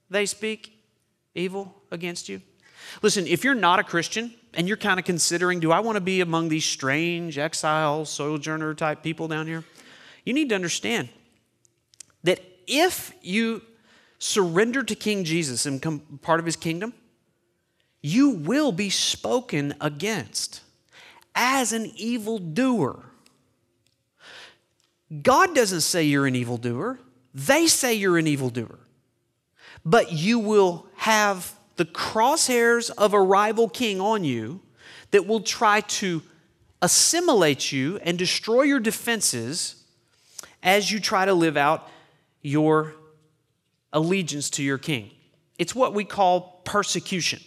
they 0.10 0.26
speak 0.26 0.78
evil 1.34 1.74
against 1.92 2.30
you. 2.30 2.42
Listen, 3.02 3.26
if 3.26 3.44
you're 3.44 3.56
not 3.56 3.80
a 3.80 3.84
Christian 3.84 4.34
and 4.54 4.68
you're 4.68 4.78
kind 4.78 5.00
of 5.00 5.06
considering, 5.06 5.60
do 5.60 5.72
I 5.72 5.80
want 5.80 5.96
to 5.96 6.02
be 6.02 6.22
among 6.22 6.50
these 6.50 6.66
strange 6.66 7.38
exile, 7.38 8.06
sojourner 8.06 8.76
type 8.76 9.02
people 9.02 9.28
down 9.28 9.48
here? 9.48 9.64
You 10.26 10.34
need 10.34 10.50
to 10.50 10.56
understand 10.56 11.10
that 12.24 12.40
if 12.68 13.14
you 13.22 13.62
surrender 14.20 14.84
to 14.84 14.96
King 14.96 15.24
Jesus 15.24 15.66
and 15.66 15.82
become 15.82 16.00
part 16.22 16.40
of 16.40 16.46
his 16.46 16.56
kingdom, 16.56 16.94
you 18.02 18.30
will 18.30 18.72
be 18.72 18.90
spoken 18.90 19.74
against 19.82 20.62
as 21.36 21.74
an 21.74 21.92
evildoer. 21.96 23.04
God 25.22 25.54
doesn't 25.54 25.82
say 25.82 26.04
you're 26.04 26.28
an 26.28 26.36
evildoer. 26.36 27.00
They 27.34 27.68
say 27.68 27.94
you're 27.94 28.18
an 28.18 28.28
evildoer, 28.28 28.80
but 29.84 30.12
you 30.12 30.40
will 30.40 30.88
have 30.98 31.54
the 31.76 31.86
crosshairs 31.86 32.92
of 32.98 33.14
a 33.14 33.22
rival 33.22 33.68
king 33.68 34.00
on 34.00 34.24
you 34.24 34.62
that 35.12 35.26
will 35.26 35.42
try 35.42 35.82
to 35.82 36.22
assimilate 36.82 37.72
you 37.72 37.98
and 38.04 38.18
destroy 38.18 38.64
your 38.64 38.80
defenses 38.80 39.84
as 40.62 40.92
you 40.92 41.00
try 41.00 41.26
to 41.26 41.34
live 41.34 41.58
out 41.58 41.90
your 42.42 42.94
allegiance 43.92 44.50
to 44.52 44.64
your 44.64 44.78
king. 44.78 45.12
It's 45.58 45.74
what 45.74 45.94
we 45.94 46.04
call 46.04 46.62
persecution. 46.66 47.40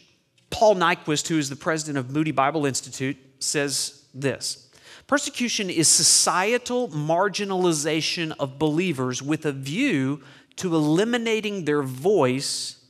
Paul 0.50 0.76
Nyquist, 0.76 1.28
who 1.28 1.38
is 1.38 1.50
the 1.50 1.56
president 1.56 1.98
of 1.98 2.10
Moody 2.10 2.30
Bible 2.30 2.66
Institute, 2.66 3.16
says 3.38 4.04
this 4.14 4.66
Persecution 5.06 5.70
is 5.70 5.88
societal 5.88 6.88
marginalization 6.88 8.34
of 8.38 8.58
believers 8.58 9.22
with 9.22 9.46
a 9.46 9.52
view 9.52 10.22
to 10.56 10.74
eliminating 10.74 11.64
their 11.64 11.82
voice 11.82 12.84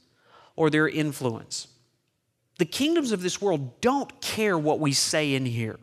or 0.54 0.70
their 0.70 0.88
influence. 0.88 1.68
The 2.58 2.64
kingdoms 2.64 3.12
of 3.12 3.20
this 3.20 3.40
world 3.42 3.80
don't 3.82 4.20
care 4.22 4.56
what 4.56 4.80
we 4.80 4.92
say 4.92 5.34
in 5.34 5.44
here. 5.44 5.78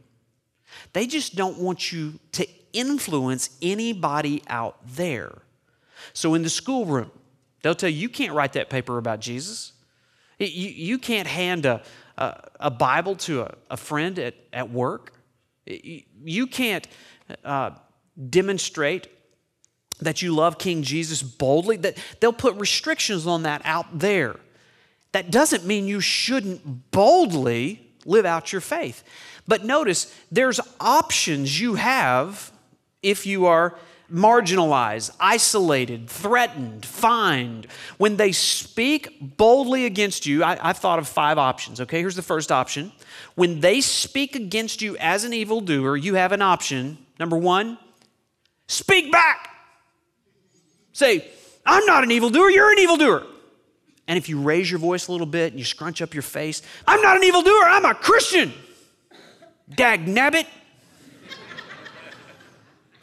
They 0.94 1.06
just 1.06 1.36
don't 1.36 1.60
want 1.60 1.92
you 1.92 2.20
to 2.32 2.48
influence 2.72 3.52
anybody 3.62 4.42
out 4.48 4.78
there. 4.96 5.44
So 6.14 6.34
in 6.34 6.42
the 6.42 6.50
schoolroom, 6.50 7.12
they'll 7.62 7.76
tell 7.76 7.90
you, 7.90 8.00
you 8.00 8.10
can't 8.10 8.34
write 8.34 8.54
that 8.54 8.72
paper 8.72 8.98
about 8.98 9.20
Jesus. 9.20 9.74
You, 10.40 10.48
you 10.48 10.98
can't 10.98 11.28
hand 11.28 11.68
a, 11.68 11.84
a, 12.18 12.50
a 12.60 12.72
Bible 12.72 13.16
to 13.16 13.42
a, 13.42 13.56
a 13.72 13.78
friend 13.78 14.18
at, 14.20 14.36
at 14.52 14.70
work. 14.70 15.14
You 15.66 16.48
can't 16.48 16.88
uh, 17.44 17.72
demonstrate 18.30 19.08
that 20.00 20.22
you 20.22 20.36
love 20.36 20.58
King 20.58 20.84
Jesus 20.84 21.24
boldly. 21.24 21.78
That 21.78 21.98
they'll 22.20 22.34
put 22.34 22.56
restrictions 22.56 23.26
on 23.26 23.44
that 23.44 23.62
out 23.66 24.00
there. 24.00 24.36
That 25.14 25.32
doesn't 25.32 25.66
mean 25.66 25.88
you 25.88 26.00
shouldn't 26.00 26.92
boldly 26.92 27.88
live 28.06 28.26
out 28.26 28.52
your 28.52 28.62
faith. 28.62 29.04
But 29.48 29.64
notice 29.64 30.14
there's 30.32 30.60
options 30.80 31.60
you 31.60 31.76
have 31.76 32.52
if 33.02 33.26
you 33.26 33.46
are 33.46 33.78
marginalized, 34.14 35.12
isolated, 35.20 36.08
threatened, 36.08 36.86
fined. 36.86 37.66
When 37.98 38.18
they 38.18 38.32
speak 38.32 39.18
boldly 39.38 39.86
against 39.86 40.26
you, 40.26 40.44
I, 40.44 40.56
have 40.56 40.78
thought 40.78 41.00
of 41.00 41.08
five 41.08 41.38
options. 41.38 41.82
Okay, 41.82 42.00
here's 42.00 42.16
the 42.16 42.22
first 42.22 42.52
option. 42.52 42.92
When 43.36 43.60
they 43.60 43.82
speak 43.82 44.36
against 44.36 44.82
you 44.82 44.96
as 44.98 45.24
an 45.24 45.34
evildoer, 45.34 45.98
you 45.98 46.14
have 46.14 46.32
an 46.32 46.44
option. 46.44 47.00
Number 47.20 47.38
one, 47.38 47.80
speak 48.68 49.12
back. 49.12 49.50
Say, 50.92 51.28
I'm 51.66 51.86
not 51.86 52.04
an 52.04 52.12
evildoer, 52.12 52.52
you're 52.52 52.72
an 52.72 52.80
evildoer. 52.80 53.26
And 54.08 54.18
if 54.18 54.30
you 54.30 54.40
raise 54.40 54.70
your 54.70 54.80
voice 54.80 55.08
a 55.08 55.12
little 55.12 55.26
bit 55.26 55.54
and 55.54 55.60
you 55.60 55.66
scrunch 55.66 56.02
up 56.02 56.14
your 56.14 56.24
face, 56.24 56.62
I'm 56.86 57.02
not 57.02 57.18
an 57.18 57.24
evildoer, 57.24 57.64
I'm 57.64 57.86
a 57.86 57.96
Christian. 57.96 58.54
Dag 59.76 60.06
nabbit. 60.06 60.46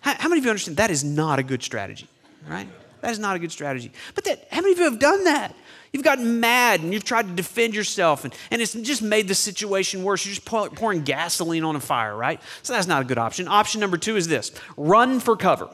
How, 0.01 0.15
how 0.19 0.29
many 0.29 0.39
of 0.39 0.45
you 0.45 0.51
understand 0.51 0.77
that 0.79 0.91
is 0.91 1.05
not 1.05 1.39
a 1.39 1.43
good 1.43 1.63
strategy, 1.63 2.09
right? 2.49 2.69
That 3.01 3.13
is 3.13 3.19
not 3.19 3.37
a 3.37 3.39
good 3.39 3.53
strategy. 3.53 3.93
But 4.15 4.25
that, 4.25 4.47
how 4.51 4.61
many 4.61 4.73
of 4.73 4.79
you 4.79 4.85
have 4.85 4.99
done 4.99 5.25
that? 5.25 5.55
You've 5.93 6.05
gotten 6.05 6.39
mad 6.39 6.81
and 6.81 6.93
you've 6.93 7.05
tried 7.05 7.27
to 7.27 7.33
defend 7.33 7.75
yourself, 7.75 8.25
and, 8.25 8.35
and 8.51 8.63
it's 8.63 8.75
just 8.75 9.03
made 9.03 9.27
the 9.27 9.35
situation 9.35 10.05
worse. 10.05 10.25
You're 10.25 10.35
just 10.35 10.45
pouring 10.45 11.03
gasoline 11.03 11.65
on 11.65 11.77
a 11.77 11.81
fire, 11.81 12.17
right? 12.17 12.41
So 12.63 12.73
that's 12.73 12.87
not 12.87 13.03
a 13.03 13.05
good 13.05 13.19
option. 13.19 13.49
Option 13.49 13.81
number 13.81 13.97
two 13.97 14.17
is 14.17 14.29
this 14.29 14.53
run 14.77 15.21
for 15.21 15.37
cover. 15.37 15.69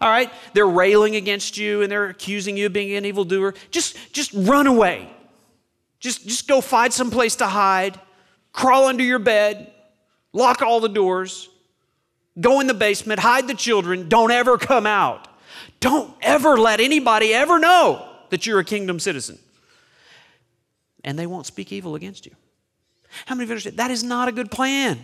All 0.00 0.08
right? 0.08 0.32
They're 0.52 0.66
railing 0.66 1.14
against 1.14 1.56
you 1.56 1.82
and 1.82 1.92
they're 1.92 2.08
accusing 2.08 2.56
you 2.56 2.66
of 2.66 2.72
being 2.72 2.96
an 2.96 3.04
evildoer. 3.04 3.54
Just, 3.70 3.96
just 4.12 4.32
run 4.34 4.66
away. 4.66 5.08
Just, 6.00 6.26
just 6.26 6.48
go 6.48 6.60
find 6.60 6.92
some 6.92 7.12
place 7.12 7.36
to 7.36 7.46
hide, 7.46 8.00
crawl 8.52 8.86
under 8.86 9.04
your 9.04 9.20
bed, 9.20 9.72
lock 10.32 10.60
all 10.60 10.80
the 10.80 10.88
doors, 10.88 11.48
go 12.40 12.60
in 12.60 12.66
the 12.66 12.74
basement, 12.74 13.20
hide 13.20 13.48
the 13.48 13.54
children, 13.54 14.08
don't 14.08 14.30
ever 14.30 14.58
come 14.58 14.86
out. 14.86 15.28
Don't 15.80 16.12
ever 16.20 16.58
let 16.58 16.80
anybody 16.80 17.34
ever 17.34 17.58
know 17.58 18.08
that 18.30 18.46
you're 18.46 18.60
a 18.60 18.64
kingdom 18.64 18.98
citizen. 18.98 19.38
And 21.04 21.18
they 21.18 21.26
won't 21.26 21.46
speak 21.46 21.72
evil 21.72 21.94
against 21.94 22.24
you. 22.26 22.32
How 23.26 23.34
many 23.34 23.44
of 23.44 23.48
you 23.50 23.52
understand? 23.54 23.76
That 23.76 23.90
is 23.90 24.02
not 24.02 24.28
a 24.28 24.32
good 24.32 24.50
plan. 24.50 25.02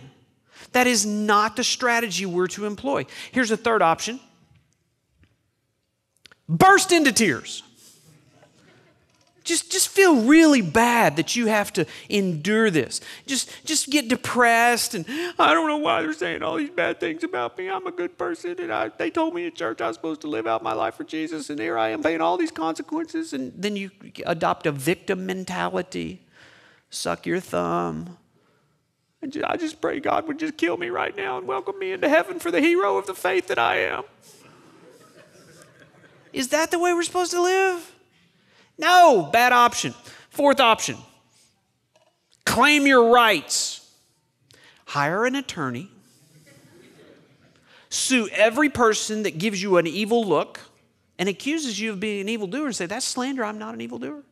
That 0.71 0.87
is 0.87 1.05
not 1.05 1.55
the 1.55 1.63
strategy 1.63 2.25
we're 2.25 2.47
to 2.47 2.65
employ. 2.65 3.05
Here's 3.31 3.51
a 3.51 3.57
third 3.57 3.81
option 3.81 4.19
burst 6.47 6.91
into 6.91 7.11
tears. 7.11 7.63
Just, 9.49 9.71
just 9.71 9.89
feel 9.89 10.15
really 10.15 10.61
bad 10.61 11.15
that 11.15 11.35
you 11.35 11.47
have 11.47 11.73
to 11.73 11.87
endure 12.07 12.69
this. 12.69 13.01
Just, 13.25 13.49
just 13.65 13.89
get 13.89 14.07
depressed 14.07 14.93
and 14.93 15.07
I 15.39 15.55
don't 15.55 15.67
know 15.67 15.77
why 15.77 16.03
they're 16.03 16.13
saying 16.13 16.43
all 16.43 16.57
these 16.57 16.69
bad 16.69 16.99
things 16.99 17.23
about 17.23 17.57
me. 17.57 17.67
I'm 17.67 17.87
a 17.87 17.91
good 17.91 18.15
person 18.15 18.57
and 18.59 18.71
I, 18.71 18.89
they 18.89 19.09
told 19.09 19.33
me 19.33 19.47
in 19.47 19.53
church 19.55 19.81
I 19.81 19.87
was 19.87 19.95
supposed 19.95 20.21
to 20.21 20.27
live 20.27 20.45
out 20.45 20.61
my 20.61 20.73
life 20.73 20.93
for 20.93 21.03
Jesus 21.03 21.49
and 21.49 21.59
here 21.59 21.79
I 21.79 21.89
am 21.89 22.03
paying 22.03 22.21
all 22.21 22.37
these 22.37 22.51
consequences. 22.51 23.33
And 23.33 23.51
then 23.55 23.75
you 23.75 23.89
adopt 24.27 24.67
a 24.67 24.71
victim 24.71 25.25
mentality, 25.25 26.27
suck 26.91 27.25
your 27.25 27.39
thumb. 27.39 28.19
And 29.23 29.35
I 29.47 29.57
just 29.57 29.81
pray 29.81 29.99
God 29.99 30.27
would 30.27 30.37
just 30.37 30.57
kill 30.57 30.77
me 30.77 30.89
right 30.89 31.17
now 31.17 31.39
and 31.39 31.47
welcome 31.47 31.79
me 31.79 31.93
into 31.93 32.07
heaven 32.07 32.37
for 32.37 32.51
the 32.51 32.61
hero 32.61 32.97
of 32.97 33.07
the 33.07 33.15
faith 33.15 33.47
that 33.47 33.57
I 33.57 33.77
am. 33.77 34.03
Is 36.33 36.49
that 36.49 36.69
the 36.69 36.77
way 36.77 36.93
we're 36.93 37.01
supposed 37.01 37.31
to 37.31 37.41
live? 37.41 37.95
No, 38.79 39.29
bad 39.31 39.51
option. 39.51 39.93
Fourth 40.31 40.59
option 40.59 40.97
claim 42.45 42.87
your 42.87 43.13
rights. 43.13 43.87
Hire 44.85 45.25
an 45.25 45.35
attorney. 45.35 45.91
Sue 47.89 48.27
every 48.29 48.69
person 48.69 49.23
that 49.23 49.37
gives 49.37 49.61
you 49.61 49.77
an 49.77 49.85
evil 49.85 50.25
look 50.25 50.59
and 51.19 51.27
accuses 51.29 51.79
you 51.79 51.91
of 51.91 51.99
being 51.99 52.21
an 52.21 52.29
evildoer 52.29 52.65
and 52.65 52.75
say, 52.75 52.85
That's 52.85 53.05
slander, 53.05 53.43
I'm 53.43 53.59
not 53.59 53.73
an 53.73 53.81
evildoer. 53.81 54.23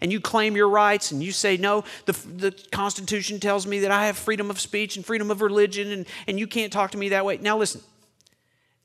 And 0.00 0.12
you 0.12 0.20
claim 0.20 0.56
your 0.56 0.68
rights 0.68 1.12
and 1.12 1.22
you 1.22 1.32
say, 1.32 1.56
No, 1.56 1.84
the, 2.06 2.12
the 2.12 2.50
Constitution 2.72 3.38
tells 3.38 3.66
me 3.66 3.80
that 3.80 3.90
I 3.90 4.06
have 4.06 4.16
freedom 4.16 4.50
of 4.50 4.58
speech 4.60 4.96
and 4.96 5.04
freedom 5.04 5.30
of 5.30 5.40
religion 5.40 5.92
and, 5.92 6.06
and 6.26 6.38
you 6.38 6.46
can't 6.46 6.72
talk 6.72 6.92
to 6.92 6.98
me 6.98 7.10
that 7.10 7.24
way. 7.24 7.38
Now, 7.38 7.58
listen, 7.58 7.80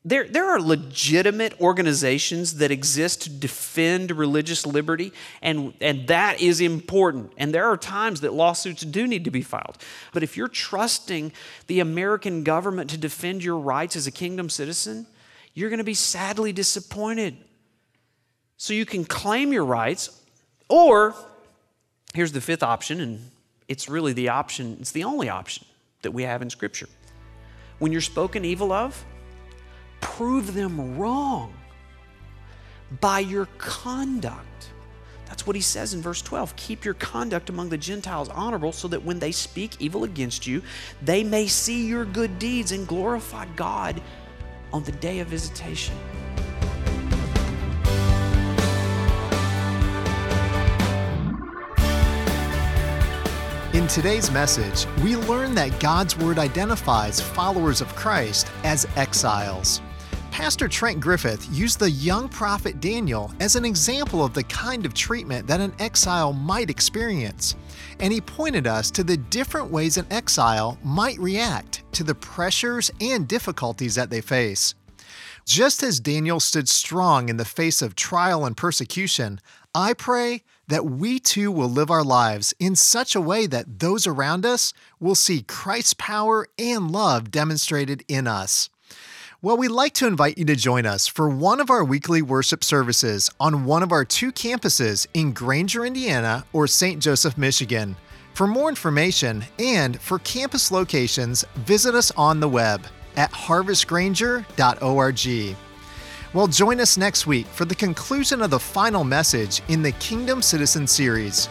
there, 0.04 0.28
there 0.28 0.50
are 0.50 0.60
legitimate 0.60 1.62
organizations 1.62 2.56
that 2.56 2.72
exist 2.72 3.22
to 3.24 3.30
defend 3.30 4.10
religious 4.10 4.66
liberty, 4.66 5.14
and, 5.44 5.76
and 5.80 6.08
that 6.08 6.42
is 6.42 6.60
important. 6.60 7.32
And 7.38 7.54
there 7.54 7.66
are 7.66 7.78
times 7.78 8.22
that 8.22 8.34
lawsuits 8.34 8.82
do 8.82 9.06
need 9.06 9.26
to 9.26 9.32
be 9.32 9.44
filed. 9.44 9.78
But 10.12 10.24
if 10.24 10.36
you're 10.36 10.48
trusting 10.48 11.32
the 11.68 11.82
American 11.82 12.44
government 12.44 12.90
to 12.90 12.98
defend 12.98 13.44
your 13.44 13.60
rights 13.60 13.96
as 13.96 14.08
a 14.08 14.12
kingdom 14.12 14.50
citizen, 14.50 15.06
you're 15.54 15.70
going 15.70 15.78
to 15.78 15.84
be 15.84 15.94
sadly 15.94 16.52
disappointed. 16.52 17.38
So 18.58 18.74
you 18.74 18.88
can 18.88 19.06
claim 19.06 19.54
your 19.54 19.66
rights, 19.66 20.20
or 20.68 21.14
here's 22.16 22.32
the 22.32 22.42
fifth 22.42 22.64
option, 22.64 23.02
and 23.02 23.30
it's 23.68 23.88
really 23.88 24.14
the 24.14 24.30
option, 24.30 24.78
it's 24.80 24.92
the 24.92 25.04
only 25.04 25.30
option 25.30 25.64
that 26.02 26.12
we 26.12 26.24
have 26.24 26.42
in 26.42 26.50
Scripture. 26.50 26.90
When 27.78 27.92
you're 27.92 28.02
spoken 28.02 28.46
evil 28.46 28.72
of, 28.72 29.06
prove 30.18 30.54
them 30.54 30.98
wrong 30.98 31.54
by 33.00 33.20
your 33.20 33.46
conduct. 33.58 34.70
That's 35.26 35.48
what 35.48 35.56
he 35.56 35.62
says 35.62 35.94
in 35.94 36.02
verse 36.02 36.22
12. 36.22 36.56
Keep 36.58 36.84
your 36.84 36.94
conduct 36.96 37.50
among 37.50 37.70
the 37.70 37.78
Gentiles 37.78 38.28
honorable 38.30 38.74
so 38.74 38.90
that 38.90 39.02
when 39.02 39.20
they 39.20 39.32
speak 39.32 39.78
evil 39.80 40.04
against 40.04 40.46
you, 40.46 40.62
they 41.02 41.24
may 41.24 41.48
see 41.48 41.88
your 41.88 42.04
good 42.04 42.38
deeds 42.40 42.74
and 42.74 42.86
glorify 42.86 43.46
God 43.56 44.02
on 44.74 44.84
the 44.84 44.92
day 44.92 45.20
of 45.20 45.28
visitation. 45.28 45.96
In 53.74 53.88
today's 53.88 54.30
message, 54.30 54.86
we 55.02 55.16
learn 55.16 55.56
that 55.56 55.80
God's 55.80 56.18
Word 56.18 56.38
identifies 56.38 57.22
followers 57.22 57.80
of 57.80 57.96
Christ 57.96 58.52
as 58.66 58.86
exiles. 58.98 59.82
Pastor 60.32 60.70
Trent 60.70 61.02
Griffith 61.02 61.46
used 61.52 61.78
the 61.78 61.92
young 61.92 62.30
prophet 62.30 62.80
Daniel 62.80 63.34
as 63.42 63.58
an 63.58 63.66
example 63.66 64.24
of 64.24 64.34
the 64.34 64.46
kind 64.46 64.86
of 64.86 64.94
treatment 64.94 65.46
that 65.48 65.60
an 65.60 65.74
exile 65.78 66.32
might 66.32 66.70
experience. 66.70 67.56
And 68.00 68.14
he 68.14 68.22
pointed 68.22 68.66
us 68.66 68.90
to 68.92 69.04
the 69.04 69.18
different 69.18 69.70
ways 69.70 69.98
an 69.98 70.08
exile 70.10 70.80
might 70.86 71.20
react 71.20 71.84
to 71.92 72.06
the 72.06 72.16
pressures 72.16 72.90
and 73.02 73.28
difficulties 73.28 73.96
that 73.96 74.10
they 74.10 74.22
face. 74.22 74.74
Just 75.46 75.84
as 75.84 76.00
Daniel 76.00 76.40
stood 76.40 76.70
strong 76.70 77.28
in 77.28 77.36
the 77.36 77.44
face 77.44 77.82
of 77.82 77.96
trial 77.96 78.46
and 78.46 78.56
persecution, 78.56 79.42
I 79.76 79.94
pray 79.94 80.44
that 80.70 80.86
we 80.86 81.20
too 81.20 81.52
will 81.52 81.70
live 81.70 81.92
our 81.92 82.06
lives 82.06 82.54
in 82.58 82.78
such 82.78 83.16
a 83.16 83.22
way 83.22 83.48
that 83.48 83.80
those 83.80 84.08
around 84.08 84.46
us 84.46 84.72
will 84.98 85.16
see 85.16 85.42
Christ's 85.42 85.96
power 85.96 86.48
and 86.58 86.90
love 86.90 87.32
demonstrated 87.32 88.06
in 88.08 88.28
us. 88.28 88.70
Well, 89.44 89.58
we'd 89.58 89.70
like 89.70 89.94
to 89.94 90.06
invite 90.06 90.38
you 90.38 90.46
to 90.46 90.56
join 90.56 90.86
us 90.86 91.08
for 91.08 91.28
one 91.28 91.60
of 91.60 91.72
our 91.72 91.84
weekly 91.84 92.22
worship 92.22 92.64
services 92.64 93.28
on 93.40 93.66
one 93.66 93.82
of 93.82 93.92
our 93.92 94.06
two 94.06 94.32
campuses 94.32 95.08
in 95.16 95.34
Granger, 95.34 95.84
Indiana 95.84 96.46
or 96.54 96.68
St. 96.68 97.02
Joseph, 97.02 97.40
Michigan. 97.40 97.96
For 98.36 98.46
more 98.46 98.70
information 98.70 99.44
and 99.58 100.00
for 100.00 100.20
campus 100.20 100.70
locations, 100.70 101.44
visit 101.56 101.96
us 101.96 102.12
on 102.12 102.40
the 102.40 102.48
web 102.48 102.86
at 103.18 103.32
harvestgranger.org. 103.32 105.56
Well, 106.36 106.48
join 106.48 106.80
us 106.80 106.98
next 106.98 107.26
week 107.26 107.48
for 107.48 107.66
the 107.66 107.74
conclusion 107.74 108.44
of 108.44 108.52
the 108.52 108.60
final 108.60 109.04
message 109.04 109.64
in 109.70 109.82
the 109.82 109.94
Kingdom 109.94 110.44
Citizen 110.44 110.86
series. 110.86 111.50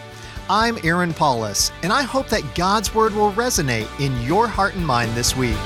I'm 0.48 0.79
Aaron 0.85 1.12
Paulus, 1.12 1.72
and 1.83 1.92
I 1.92 2.03
hope 2.03 2.29
that 2.29 2.55
God's 2.55 2.94
Word 2.94 3.14
will 3.14 3.33
resonate 3.33 3.88
in 3.98 4.22
your 4.22 4.46
heart 4.46 4.76
and 4.76 4.87
mind 4.87 5.16
this 5.16 5.37
week. 5.37 5.59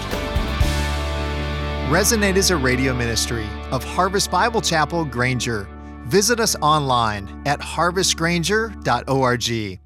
Resonate 1.88 2.36
is 2.36 2.50
a 2.50 2.56
radio 2.56 2.94
ministry 2.94 3.46
of 3.70 3.84
Harvest 3.84 4.30
Bible 4.30 4.62
Chapel, 4.62 5.04
Granger. 5.04 5.68
Visit 6.06 6.40
us 6.40 6.56
online 6.62 7.42
at 7.44 7.60
harvestgranger.org. 7.60 9.83